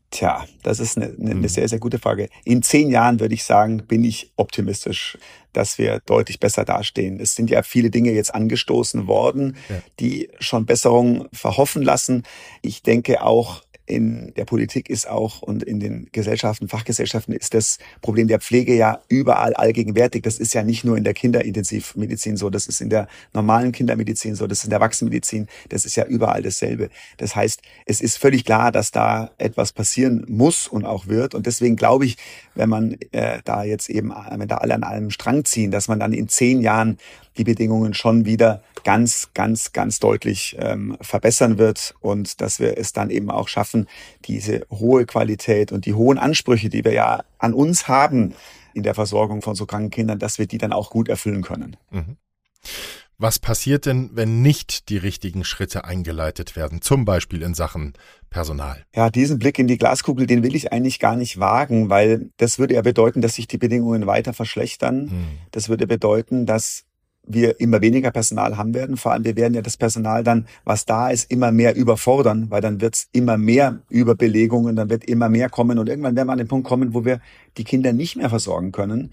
Tja, 0.09 0.45
das 0.61 0.79
ist 0.79 0.95
eine, 0.95 1.07
eine, 1.07 1.31
eine, 1.31 1.49
sehr, 1.49 1.67
sehr 1.67 1.79
gute 1.79 1.99
Frage. 1.99 2.29
In 2.45 2.61
zehn 2.61 2.89
Jahren 2.89 3.19
würde 3.19 3.33
ich 3.33 3.43
sagen, 3.43 3.85
bin 3.87 4.05
ich 4.05 4.31
optimistisch, 4.37 5.17
dass 5.51 5.77
wir 5.77 5.99
deutlich 6.05 6.39
besser 6.39 6.63
dastehen. 6.63 7.19
Es 7.19 7.35
sind 7.35 7.49
ja 7.49 7.61
viele 7.61 7.89
Dinge 7.89 8.11
jetzt 8.11 8.33
angestoßen 8.33 9.07
worden, 9.07 9.57
ja. 9.67 9.81
die 9.99 10.29
schon 10.39 10.65
Besserungen 10.65 11.27
verhoffen 11.33 11.81
lassen. 11.81 12.23
Ich 12.61 12.83
denke 12.83 13.21
auch, 13.21 13.63
in 13.85 14.33
der 14.35 14.45
Politik 14.45 14.89
ist 14.89 15.09
auch 15.09 15.41
und 15.41 15.63
in 15.63 15.79
den 15.79 16.07
Gesellschaften, 16.11 16.69
Fachgesellschaften 16.69 17.33
ist 17.33 17.53
das 17.53 17.79
Problem 18.01 18.27
der 18.27 18.39
Pflege 18.39 18.75
ja 18.75 19.01
überall 19.09 19.53
allgegenwärtig. 19.53 20.23
Das 20.23 20.39
ist 20.39 20.53
ja 20.53 20.63
nicht 20.63 20.85
nur 20.85 20.97
in 20.97 21.03
der 21.03 21.13
Kinderintensivmedizin 21.13 22.37
so, 22.37 22.49
das 22.49 22.67
ist 22.67 22.79
in 22.79 22.89
der 22.89 23.07
normalen 23.33 23.73
Kindermedizin 23.73 24.35
so, 24.35 24.47
das 24.47 24.59
ist 24.59 24.63
in 24.65 24.69
der 24.69 24.79
Erwachsenenmedizin, 24.79 25.47
das 25.69 25.85
ist 25.85 25.95
ja 25.95 26.05
überall 26.05 26.41
dasselbe. 26.41 26.89
Das 27.17 27.35
heißt, 27.35 27.61
es 27.85 27.99
ist 27.99 28.17
völlig 28.17 28.45
klar, 28.45 28.71
dass 28.71 28.91
da 28.91 29.31
etwas 29.37 29.73
passieren 29.73 30.25
muss 30.29 30.67
und 30.67 30.85
auch 30.85 31.07
wird. 31.07 31.35
Und 31.35 31.45
deswegen 31.45 31.75
glaube 31.75 32.05
ich, 32.05 32.17
wenn 32.55 32.69
man 32.69 32.97
äh, 33.11 33.39
da 33.43 33.63
jetzt 33.63 33.89
eben, 33.89 34.13
wenn 34.31 34.47
da 34.47 34.57
alle 34.57 34.75
an 34.75 34.83
einem 34.83 35.09
Strang 35.09 35.43
ziehen, 35.43 35.71
dass 35.71 35.89
man 35.89 35.99
dann 35.99 36.13
in 36.13 36.29
zehn 36.29 36.61
Jahren 36.61 36.97
die 37.37 37.43
Bedingungen 37.43 37.93
schon 37.93 38.25
wieder 38.25 38.61
ganz, 38.83 39.29
ganz, 39.33 39.71
ganz 39.71 39.99
deutlich 39.99 40.55
ähm, 40.59 40.97
verbessern 41.01 41.57
wird 41.57 41.95
und 41.99 42.41
dass 42.41 42.59
wir 42.59 42.77
es 42.77 42.93
dann 42.93 43.09
eben 43.09 43.31
auch 43.31 43.47
schaffen, 43.47 43.87
diese 44.25 44.65
hohe 44.69 45.05
Qualität 45.05 45.71
und 45.71 45.85
die 45.85 45.93
hohen 45.93 46.17
Ansprüche, 46.17 46.69
die 46.69 46.83
wir 46.83 46.93
ja 46.93 47.23
an 47.37 47.53
uns 47.53 47.87
haben 47.87 48.33
in 48.73 48.83
der 48.83 48.95
Versorgung 48.95 49.41
von 49.41 49.55
so 49.55 49.65
kranken 49.65 49.91
Kindern, 49.91 50.19
dass 50.19 50.39
wir 50.39 50.47
die 50.47 50.57
dann 50.57 50.73
auch 50.73 50.89
gut 50.89 51.09
erfüllen 51.09 51.43
können. 51.43 51.77
Mhm. 51.91 52.17
Was 53.19 53.39
passiert 53.39 53.85
denn, 53.85 54.09
wenn 54.13 54.41
nicht 54.41 54.89
die 54.89 54.97
richtigen 54.97 55.43
Schritte 55.43 55.85
eingeleitet 55.85 56.55
werden, 56.55 56.81
zum 56.81 57.05
Beispiel 57.05 57.43
in 57.43 57.53
Sachen 57.53 57.93
Personal? 58.29 58.83
Ja, 58.93 59.09
diesen 59.09 59.37
Blick 59.37 59.59
in 59.59 59.67
die 59.67 59.77
Glaskugel, 59.77 60.25
den 60.25 60.43
will 60.43 60.55
ich 60.55 60.73
eigentlich 60.73 60.99
gar 60.99 61.15
nicht 61.15 61.39
wagen, 61.39 61.89
weil 61.89 62.31
das 62.37 62.57
würde 62.57 62.73
ja 62.73 62.81
bedeuten, 62.81 63.21
dass 63.21 63.35
sich 63.35 63.47
die 63.47 63.59
Bedingungen 63.59 64.07
weiter 64.07 64.33
verschlechtern. 64.33 65.09
Hm. 65.09 65.27
Das 65.51 65.69
würde 65.69 65.85
bedeuten, 65.85 66.45
dass 66.45 66.85
wir 67.25 67.59
immer 67.59 67.81
weniger 67.81 68.11
Personal 68.11 68.57
haben 68.57 68.73
werden. 68.73 68.97
Vor 68.97 69.11
allem, 69.11 69.23
wir 69.23 69.35
werden 69.35 69.53
ja 69.53 69.61
das 69.61 69.77
Personal 69.77 70.23
dann, 70.23 70.47
was 70.65 70.85
da 70.85 71.09
ist, 71.09 71.31
immer 71.31 71.51
mehr 71.51 71.75
überfordern, 71.75 72.49
weil 72.49 72.61
dann 72.61 72.81
wird 72.81 72.95
es 72.95 73.07
immer 73.11 73.37
mehr 73.37 73.79
Überbelegungen, 73.89 74.75
dann 74.75 74.89
wird 74.89 75.05
immer 75.05 75.29
mehr 75.29 75.49
kommen 75.49 75.79
und 75.79 75.87
irgendwann 75.87 76.15
werden 76.15 76.27
wir 76.27 76.33
an 76.33 76.37
den 76.37 76.47
Punkt 76.47 76.67
kommen, 76.67 76.93
wo 76.93 77.05
wir 77.05 77.21
die 77.57 77.63
Kinder 77.63 77.93
nicht 77.93 78.15
mehr 78.15 78.29
versorgen 78.29 78.71
können. 78.71 79.11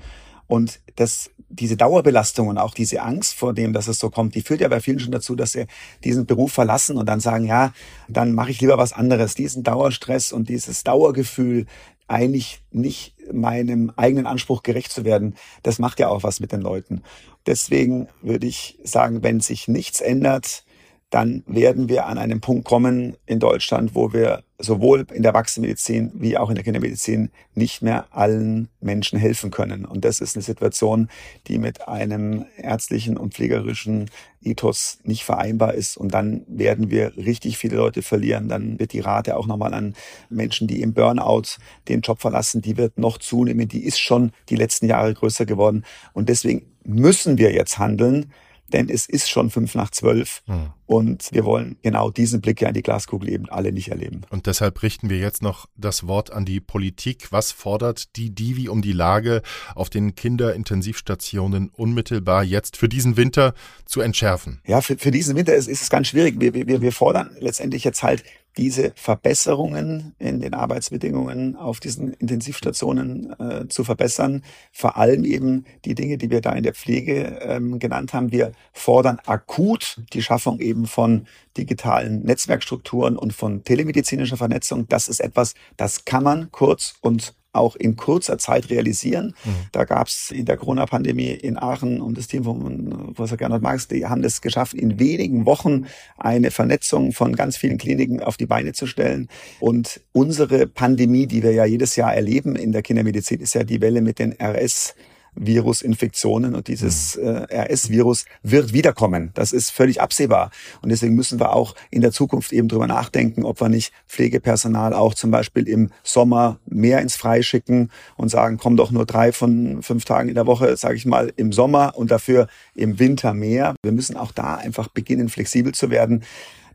Und 0.48 0.80
das, 0.96 1.30
diese 1.48 1.76
Dauerbelastung 1.76 2.48
und 2.48 2.58
auch 2.58 2.74
diese 2.74 3.02
Angst 3.02 3.34
vor 3.34 3.54
dem, 3.54 3.72
dass 3.72 3.86
es 3.86 4.00
so 4.00 4.10
kommt, 4.10 4.34
die 4.34 4.42
führt 4.42 4.60
ja 4.60 4.68
bei 4.68 4.80
vielen 4.80 4.98
schon 4.98 5.12
dazu, 5.12 5.36
dass 5.36 5.52
sie 5.52 5.66
diesen 6.02 6.26
Beruf 6.26 6.52
verlassen 6.52 6.96
und 6.96 7.08
dann 7.08 7.20
sagen, 7.20 7.44
ja, 7.44 7.72
dann 8.08 8.34
mache 8.34 8.50
ich 8.50 8.60
lieber 8.60 8.76
was 8.76 8.92
anderes. 8.92 9.36
Diesen 9.36 9.62
Dauerstress 9.62 10.32
und 10.32 10.48
dieses 10.48 10.82
Dauergefühl, 10.82 11.66
eigentlich 12.10 12.60
nicht 12.72 13.14
meinem 13.32 13.92
eigenen 13.96 14.26
Anspruch 14.26 14.64
gerecht 14.64 14.90
zu 14.90 15.04
werden, 15.04 15.36
das 15.62 15.78
macht 15.78 16.00
ja 16.00 16.08
auch 16.08 16.24
was 16.24 16.40
mit 16.40 16.50
den 16.50 16.60
Leuten. 16.60 17.02
Deswegen 17.46 18.08
würde 18.22 18.46
ich 18.46 18.78
sagen, 18.84 19.22
wenn 19.22 19.40
sich 19.40 19.68
nichts 19.68 20.00
ändert, 20.00 20.64
dann 21.10 21.42
werden 21.46 21.88
wir 21.88 22.06
an 22.06 22.18
einen 22.18 22.40
Punkt 22.40 22.64
kommen 22.64 23.16
in 23.26 23.40
Deutschland, 23.40 23.96
wo 23.96 24.12
wir 24.12 24.44
sowohl 24.58 25.06
in 25.12 25.22
der 25.22 25.32
Erwachsenenmedizin 25.32 26.12
wie 26.14 26.36
auch 26.38 26.50
in 26.50 26.54
der 26.54 26.62
Kindermedizin 26.62 27.30
nicht 27.54 27.82
mehr 27.82 28.06
allen 28.10 28.68
Menschen 28.80 29.18
helfen 29.18 29.50
können. 29.50 29.84
Und 29.84 30.04
das 30.04 30.20
ist 30.20 30.36
eine 30.36 30.42
Situation, 30.42 31.08
die 31.48 31.58
mit 31.58 31.88
einem 31.88 32.44
ärztlichen 32.56 33.16
und 33.16 33.34
pflegerischen 33.34 34.08
Ethos 34.40 34.98
nicht 35.02 35.24
vereinbar 35.24 35.74
ist. 35.74 35.96
Und 35.96 36.14
dann 36.14 36.44
werden 36.46 36.90
wir 36.90 37.16
richtig 37.16 37.58
viele 37.58 37.76
Leute 37.76 38.02
verlieren. 38.02 38.48
Dann 38.48 38.78
wird 38.78 38.92
die 38.92 39.00
Rate 39.00 39.36
auch 39.36 39.46
nochmal 39.46 39.74
an 39.74 39.94
Menschen, 40.28 40.68
die 40.68 40.80
im 40.80 40.94
Burnout 40.94 41.58
den 41.88 42.02
Job 42.02 42.20
verlassen, 42.20 42.62
die 42.62 42.76
wird 42.76 42.98
noch 42.98 43.18
zunehmen. 43.18 43.66
Die 43.66 43.84
ist 43.84 43.98
schon 43.98 44.30
die 44.48 44.56
letzten 44.56 44.86
Jahre 44.86 45.12
größer 45.12 45.44
geworden. 45.44 45.84
Und 46.12 46.28
deswegen 46.28 46.69
müssen 46.84 47.38
wir 47.38 47.52
jetzt 47.52 47.78
handeln 47.78 48.32
denn 48.72 48.88
es 48.88 49.06
ist 49.06 49.28
schon 49.28 49.50
fünf 49.50 49.74
nach 49.74 49.90
zwölf 49.90 50.42
hm. 50.46 50.70
und 50.86 51.28
wir 51.32 51.44
wollen 51.44 51.76
genau 51.82 52.10
diesen 52.10 52.40
Blick 52.40 52.60
ja 52.60 52.68
in 52.68 52.74
die 52.74 52.82
Glaskugel 52.82 53.28
eben 53.28 53.48
alle 53.48 53.72
nicht 53.72 53.88
erleben. 53.88 54.22
Und 54.30 54.46
deshalb 54.46 54.82
richten 54.82 55.10
wir 55.10 55.18
jetzt 55.18 55.42
noch 55.42 55.66
das 55.76 56.06
Wort 56.06 56.32
an 56.32 56.44
die 56.44 56.60
Politik. 56.60 57.28
Was 57.30 57.52
fordert 57.52 58.16
die 58.16 58.30
Divi 58.30 58.68
um 58.68 58.82
die 58.82 58.92
Lage 58.92 59.42
auf 59.74 59.90
den 59.90 60.14
Kinderintensivstationen 60.14 61.70
unmittelbar 61.70 62.44
jetzt 62.44 62.76
für 62.76 62.88
diesen 62.88 63.16
Winter 63.16 63.54
zu 63.84 64.00
entschärfen? 64.00 64.60
Ja, 64.66 64.80
für, 64.80 64.96
für 64.96 65.10
diesen 65.10 65.36
Winter 65.36 65.54
ist, 65.54 65.68
ist 65.68 65.82
es 65.82 65.90
ganz 65.90 66.08
schwierig. 66.08 66.36
Wir, 66.38 66.54
wir, 66.54 66.80
wir 66.80 66.92
fordern 66.92 67.30
letztendlich 67.38 67.84
jetzt 67.84 68.02
halt 68.02 68.22
diese 68.56 68.92
Verbesserungen 68.94 70.14
in 70.18 70.40
den 70.40 70.54
Arbeitsbedingungen 70.54 71.56
auf 71.56 71.80
diesen 71.80 72.12
Intensivstationen 72.14 73.38
äh, 73.38 73.68
zu 73.68 73.84
verbessern. 73.84 74.42
Vor 74.72 74.96
allem 74.96 75.24
eben 75.24 75.64
die 75.84 75.94
Dinge, 75.94 76.18
die 76.18 76.30
wir 76.30 76.40
da 76.40 76.52
in 76.52 76.62
der 76.62 76.74
Pflege 76.74 77.38
ähm, 77.42 77.78
genannt 77.78 78.12
haben. 78.12 78.32
Wir 78.32 78.52
fordern 78.72 79.18
akut 79.26 80.00
die 80.12 80.22
Schaffung 80.22 80.60
eben 80.60 80.86
von 80.86 81.26
digitalen 81.56 82.22
Netzwerkstrukturen 82.22 83.16
und 83.16 83.32
von 83.32 83.64
telemedizinischer 83.64 84.36
Vernetzung. 84.36 84.86
Das 84.88 85.08
ist 85.08 85.20
etwas, 85.20 85.54
das 85.76 86.04
kann 86.04 86.22
man 86.22 86.50
kurz 86.50 86.94
und 87.00 87.34
auch 87.52 87.76
in 87.76 87.96
kurzer 87.96 88.38
Zeit 88.38 88.70
realisieren. 88.70 89.34
Mhm. 89.44 89.50
Da 89.72 89.84
gab 89.84 90.06
es 90.06 90.30
in 90.30 90.44
der 90.44 90.56
Corona-Pandemie 90.56 91.30
in 91.30 91.58
Aachen 91.58 92.00
und 92.00 92.16
das 92.16 92.28
Team 92.28 92.44
von 92.44 93.12
Professor 93.14 93.36
Gernot 93.36 93.62
Marx, 93.62 93.88
die 93.88 94.06
haben 94.06 94.22
es 94.22 94.40
geschafft, 94.40 94.74
in 94.74 94.98
wenigen 94.98 95.46
Wochen 95.46 95.86
eine 96.16 96.50
Vernetzung 96.50 97.12
von 97.12 97.34
ganz 97.34 97.56
vielen 97.56 97.78
Kliniken 97.78 98.22
auf 98.22 98.36
die 98.36 98.46
Beine 98.46 98.72
zu 98.72 98.86
stellen. 98.86 99.28
Und 99.58 100.00
unsere 100.12 100.66
Pandemie, 100.66 101.26
die 101.26 101.42
wir 101.42 101.52
ja 101.52 101.64
jedes 101.64 101.96
Jahr 101.96 102.14
erleben 102.14 102.56
in 102.56 102.72
der 102.72 102.82
Kindermedizin, 102.82 103.40
ist 103.40 103.54
ja 103.54 103.64
die 103.64 103.80
Welle 103.80 104.00
mit 104.00 104.18
den 104.18 104.36
RS 104.40 104.94
Virusinfektionen 105.34 106.54
und 106.54 106.68
dieses 106.68 107.16
mhm. 107.16 107.46
äh, 107.48 107.72
RS-Virus 107.72 108.24
wird 108.42 108.72
wiederkommen. 108.72 109.30
Das 109.34 109.52
ist 109.52 109.70
völlig 109.70 110.00
absehbar. 110.00 110.50
Und 110.82 110.90
deswegen 110.90 111.14
müssen 111.14 111.40
wir 111.40 111.54
auch 111.54 111.74
in 111.90 112.00
der 112.00 112.12
Zukunft 112.12 112.52
eben 112.52 112.68
drüber 112.68 112.86
nachdenken, 112.86 113.44
ob 113.44 113.60
wir 113.60 113.68
nicht 113.68 113.92
Pflegepersonal 114.08 114.94
auch 114.94 115.14
zum 115.14 115.30
Beispiel 115.30 115.68
im 115.68 115.90
Sommer 116.02 116.58
mehr 116.66 117.00
ins 117.00 117.16
Freie 117.16 117.42
schicken 117.42 117.90
und 118.16 118.28
sagen, 118.28 118.58
komm 118.58 118.76
doch 118.76 118.90
nur 118.90 119.06
drei 119.06 119.32
von 119.32 119.82
fünf 119.82 120.04
Tagen 120.04 120.28
in 120.28 120.34
der 120.34 120.46
Woche, 120.46 120.76
sage 120.76 120.96
ich 120.96 121.06
mal, 121.06 121.32
im 121.36 121.52
Sommer 121.52 121.96
und 121.96 122.10
dafür 122.10 122.48
im 122.74 122.98
Winter 122.98 123.34
mehr. 123.34 123.74
Wir 123.82 123.92
müssen 123.92 124.16
auch 124.16 124.32
da 124.32 124.56
einfach 124.56 124.88
beginnen, 124.88 125.28
flexibel 125.28 125.72
zu 125.72 125.90
werden. 125.90 126.24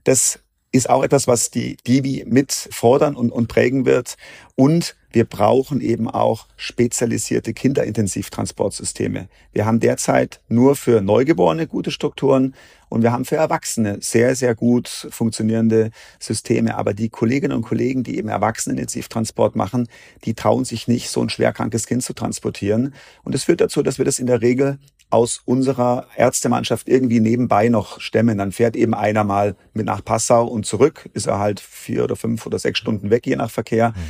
Das 0.03 0.39
ist 0.71 0.89
auch 0.89 1.03
etwas, 1.03 1.27
was 1.27 1.51
die 1.51 1.77
Divi 1.87 2.25
mit 2.27 2.51
fordern 2.71 3.15
und, 3.15 3.31
und 3.31 3.47
prägen 3.47 3.85
wird. 3.85 4.17
Und 4.55 4.95
wir 5.15 5.23
brauchen 5.23 5.79
eben 5.79 6.09
auch 6.09 6.45
spezialisierte 6.57 7.53
Kinderintensivtransportsysteme. 7.53 9.29
Wir 9.53 9.65
haben 9.65 9.79
derzeit 9.79 10.41
nur 10.49 10.75
für 10.75 10.99
Neugeborene 10.99 11.67
gute 11.67 11.89
Strukturen 11.89 12.53
und 12.89 13.01
wir 13.01 13.13
haben 13.13 13.23
für 13.23 13.37
Erwachsene 13.37 13.99
sehr, 14.01 14.35
sehr 14.35 14.55
gut 14.55 15.07
funktionierende 15.09 15.91
Systeme. 16.19 16.77
Aber 16.77 16.93
die 16.93 17.07
Kolleginnen 17.07 17.55
und 17.55 17.63
Kollegen, 17.63 18.03
die 18.03 18.17
eben 18.17 18.27
Erwachsenenintensivtransport 18.27 19.55
machen, 19.55 19.87
die 20.25 20.33
trauen 20.33 20.65
sich 20.65 20.89
nicht, 20.89 21.09
so 21.09 21.21
ein 21.21 21.29
schwerkrankes 21.29 21.85
Kind 21.87 22.03
zu 22.03 22.11
transportieren. 22.11 22.93
Und 23.23 23.33
das 23.33 23.45
führt 23.45 23.61
dazu, 23.61 23.83
dass 23.83 23.97
wir 23.97 24.03
das 24.03 24.19
in 24.19 24.27
der 24.27 24.41
Regel 24.41 24.79
aus 25.09 25.41
unserer 25.45 26.07
Ärztemannschaft 26.17 26.89
irgendwie 26.89 27.21
nebenbei 27.21 27.69
noch 27.69 28.01
stemmen. 28.01 28.37
Dann 28.37 28.51
fährt 28.51 28.75
eben 28.75 28.93
einer 28.93 29.23
mal 29.23 29.55
mit 29.73 29.85
nach 29.85 30.03
Passau 30.03 30.45
und 30.45 30.65
zurück, 30.65 31.09
ist 31.13 31.27
er 31.27 31.39
halt 31.39 31.61
vier 31.61 32.03
oder 32.03 32.17
fünf 32.17 32.45
oder 32.45 32.59
sechs 32.59 32.79
Stunden 32.79 33.11
weg, 33.11 33.25
je 33.25 33.37
nach 33.37 33.49
Verkehr. 33.49 33.91
Mhm. 33.91 34.01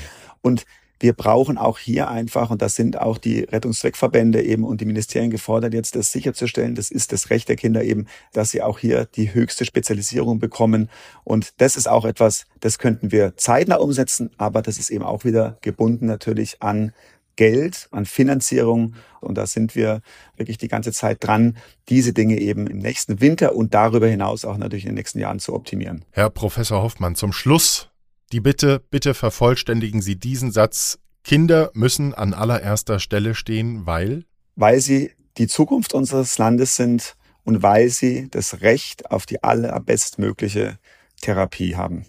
Und 0.42 0.66
wir 1.06 1.14
brauchen 1.14 1.60
auch 1.60 1.78
hier 1.78 2.10
einfach, 2.10 2.50
und 2.50 2.64
das 2.64 2.76
sind 2.76 3.00
auch 3.00 3.20
die 3.20 3.42
Rettungszweckverbände 3.42 4.42
eben 4.42 4.64
und 4.64 4.82
die 4.82 4.86
Ministerien 4.86 5.30
gefordert, 5.30 5.76
jetzt 5.76 5.96
das 5.96 6.12
sicherzustellen. 6.12 6.74
Das 6.74 6.90
ist 6.90 7.12
das 7.12 7.30
Recht 7.30 7.48
der 7.48 7.58
Kinder 7.58 7.84
eben, 7.84 8.08
dass 8.34 8.50
sie 8.50 8.64
auch 8.64 8.80
hier 8.80 9.06
die 9.06 9.32
höchste 9.32 9.66
Spezialisierung 9.66 10.40
bekommen. 10.40 10.90
Und 11.24 11.54
das 11.62 11.76
ist 11.76 11.88
auch 11.88 12.06
etwas, 12.06 12.48
das 12.60 12.80
könnten 12.80 13.12
wir 13.12 13.38
zeitnah 13.38 13.76
umsetzen, 13.76 14.32
aber 14.38 14.64
das 14.64 14.80
ist 14.80 14.90
eben 14.90 15.04
auch 15.04 15.26
wieder 15.26 15.60
gebunden 15.62 16.08
natürlich 16.08 16.64
an 16.64 16.92
Geld, 17.36 17.88
an 17.92 18.08
Finanzierung. 18.08 18.96
Und 19.22 19.38
da 19.38 19.46
sind 19.46 19.76
wir 19.76 20.02
wirklich 20.38 20.58
die 20.58 20.70
ganze 20.70 20.92
Zeit 20.92 21.18
dran, 21.24 21.56
diese 21.88 22.14
Dinge 22.14 22.40
eben 22.40 22.66
im 22.66 22.80
nächsten 22.80 23.22
Winter 23.22 23.56
und 23.56 23.76
darüber 23.76 24.08
hinaus 24.08 24.44
auch 24.44 24.58
natürlich 24.58 24.86
in 24.86 24.90
den 24.90 24.96
nächsten 24.96 25.20
Jahren 25.20 25.38
zu 25.38 25.54
optimieren. 25.54 26.04
Herr 26.10 26.32
Professor 26.32 26.82
Hoffmann, 26.82 27.14
zum 27.14 27.32
Schluss 27.32 27.92
die 28.36 28.42
Bitte, 28.42 28.84
bitte 28.92 29.14
vervollständigen 29.14 30.02
Sie 30.02 30.18
diesen 30.18 30.52
Satz. 30.52 31.00
Kinder 31.24 31.72
müssen 31.74 32.14
an 32.14 32.34
allererster 32.34 33.00
Stelle 33.00 33.34
stehen, 33.34 33.86
weil? 33.86 34.26
Weil 34.58 34.82
sie 34.82 35.12
die 35.38 35.48
Zukunft 35.48 35.94
unseres 35.94 36.38
Landes 36.38 36.76
sind 36.76 37.16
und 37.46 37.64
weil 37.64 37.88
sie 37.88 38.28
das 38.30 38.60
Recht 38.60 39.10
auf 39.10 39.26
die 39.26 39.42
allerbestmögliche 39.42 40.78
Therapie 41.22 41.78
haben. 41.78 42.08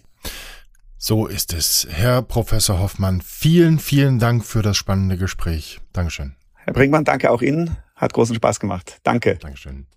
So 0.97 1.27
ist 1.27 1.53
es. 1.53 1.87
Herr 1.89 2.21
Professor 2.23 2.79
Hoffmann, 2.79 3.21
vielen, 3.21 3.79
vielen 3.79 4.19
Dank 4.19 4.43
für 4.43 4.61
das 4.61 4.75
spannende 4.75 5.15
Gespräch. 5.15 5.79
Dankeschön. 5.93 6.35
Herr 6.55 6.73
Brinkmann, 6.73 7.05
danke 7.05 7.31
auch 7.31 7.41
Ihnen. 7.41 7.77
Hat 7.95 8.11
großen 8.11 8.35
Spaß 8.35 8.59
gemacht. 8.59 8.99
Danke. 9.03 9.37
Dankeschön. 9.37 9.87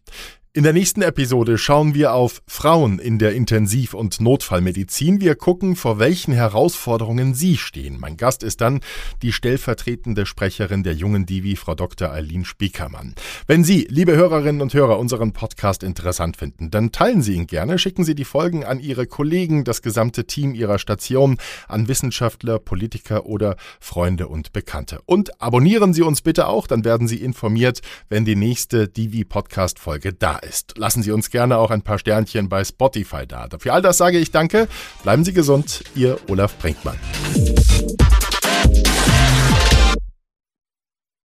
In 0.53 0.65
der 0.65 0.73
nächsten 0.73 1.01
Episode 1.03 1.59
schauen 1.59 1.95
wir 1.95 2.13
auf 2.13 2.43
Frauen 2.49 2.99
in 2.99 3.21
der 3.21 3.35
Intensiv- 3.35 3.95
und 3.95 4.21
Notfallmedizin. 4.21 5.21
Wir 5.21 5.37
gucken, 5.37 5.77
vor 5.77 6.01
welchen 6.01 6.35
Herausforderungen 6.35 7.35
sie 7.35 7.57
stehen. 7.57 8.01
Mein 8.01 8.17
Gast 8.17 8.43
ist 8.43 8.61
dann 8.61 8.81
die 9.23 9.31
stellvertretende 9.31 10.27
Sprecherin 10.27 10.83
der 10.83 10.95
jungen 10.95 11.25
Divi, 11.25 11.55
Frau 11.55 11.77
Dr. 11.77 12.11
Eileen 12.11 12.45
Spiekermann. 12.45 13.15
Wenn 13.47 13.63
Sie, 13.63 13.87
liebe 13.89 14.17
Hörerinnen 14.17 14.61
und 14.61 14.75
Hörer, 14.75 14.99
unseren 14.99 15.33
Podcast 15.33 15.85
interessant 15.85 16.37
finden, 16.37 16.73
dann 16.73 16.91
teilen 16.91 17.23
Sie 17.23 17.35
ihn 17.35 17.47
gerne, 17.47 17.79
schicken 17.79 18.03
Sie 18.03 18.17
die 18.17 18.25
Folgen 18.25 18.65
an 18.65 18.81
Ihre 18.81 19.07
Kollegen, 19.07 19.63
das 19.63 19.83
gesamte 19.83 20.25
Team 20.27 20.57
Ihrer 20.57 20.81
Station, 20.81 21.39
an 21.69 21.87
Wissenschaftler, 21.87 22.59
Politiker 22.59 23.25
oder 23.25 23.55
Freunde 23.79 24.27
und 24.27 24.53
Bekannte. 24.53 24.99
Und 25.07 25.41
abonnieren 25.41 25.95
Sie 25.95 26.03
uns 26.03 26.23
bitte 26.23 26.49
auch, 26.49 26.67
dann 26.67 26.85
werden 26.85 27.07
Sie 27.07 27.23
informiert, 27.23 27.83
wenn 28.09 28.25
die 28.25 28.35
nächste 28.35 28.89
Divi-Podcast-Folge 28.89 30.13
da 30.13 30.39
ist. 30.42 30.79
Lassen 30.79 31.03
Sie 31.03 31.12
uns 31.12 31.31
gerne 31.31 31.59
auch 31.59 31.70
ein 31.70 31.83
paar 31.83 31.98
Sternchen 31.98 32.48
bei 32.48 32.64
Spotify 32.64 33.26
da. 33.26 33.48
Für 33.59 33.72
all 33.72 33.83
das 33.83 33.98
sage 33.98 34.18
ich 34.18 34.31
danke. 34.31 34.68
Bleiben 35.03 35.24
Sie 35.24 35.33
gesund, 35.33 35.85
Ihr 35.94 36.18
Olaf 36.29 36.57
Brinkmann. 36.59 36.98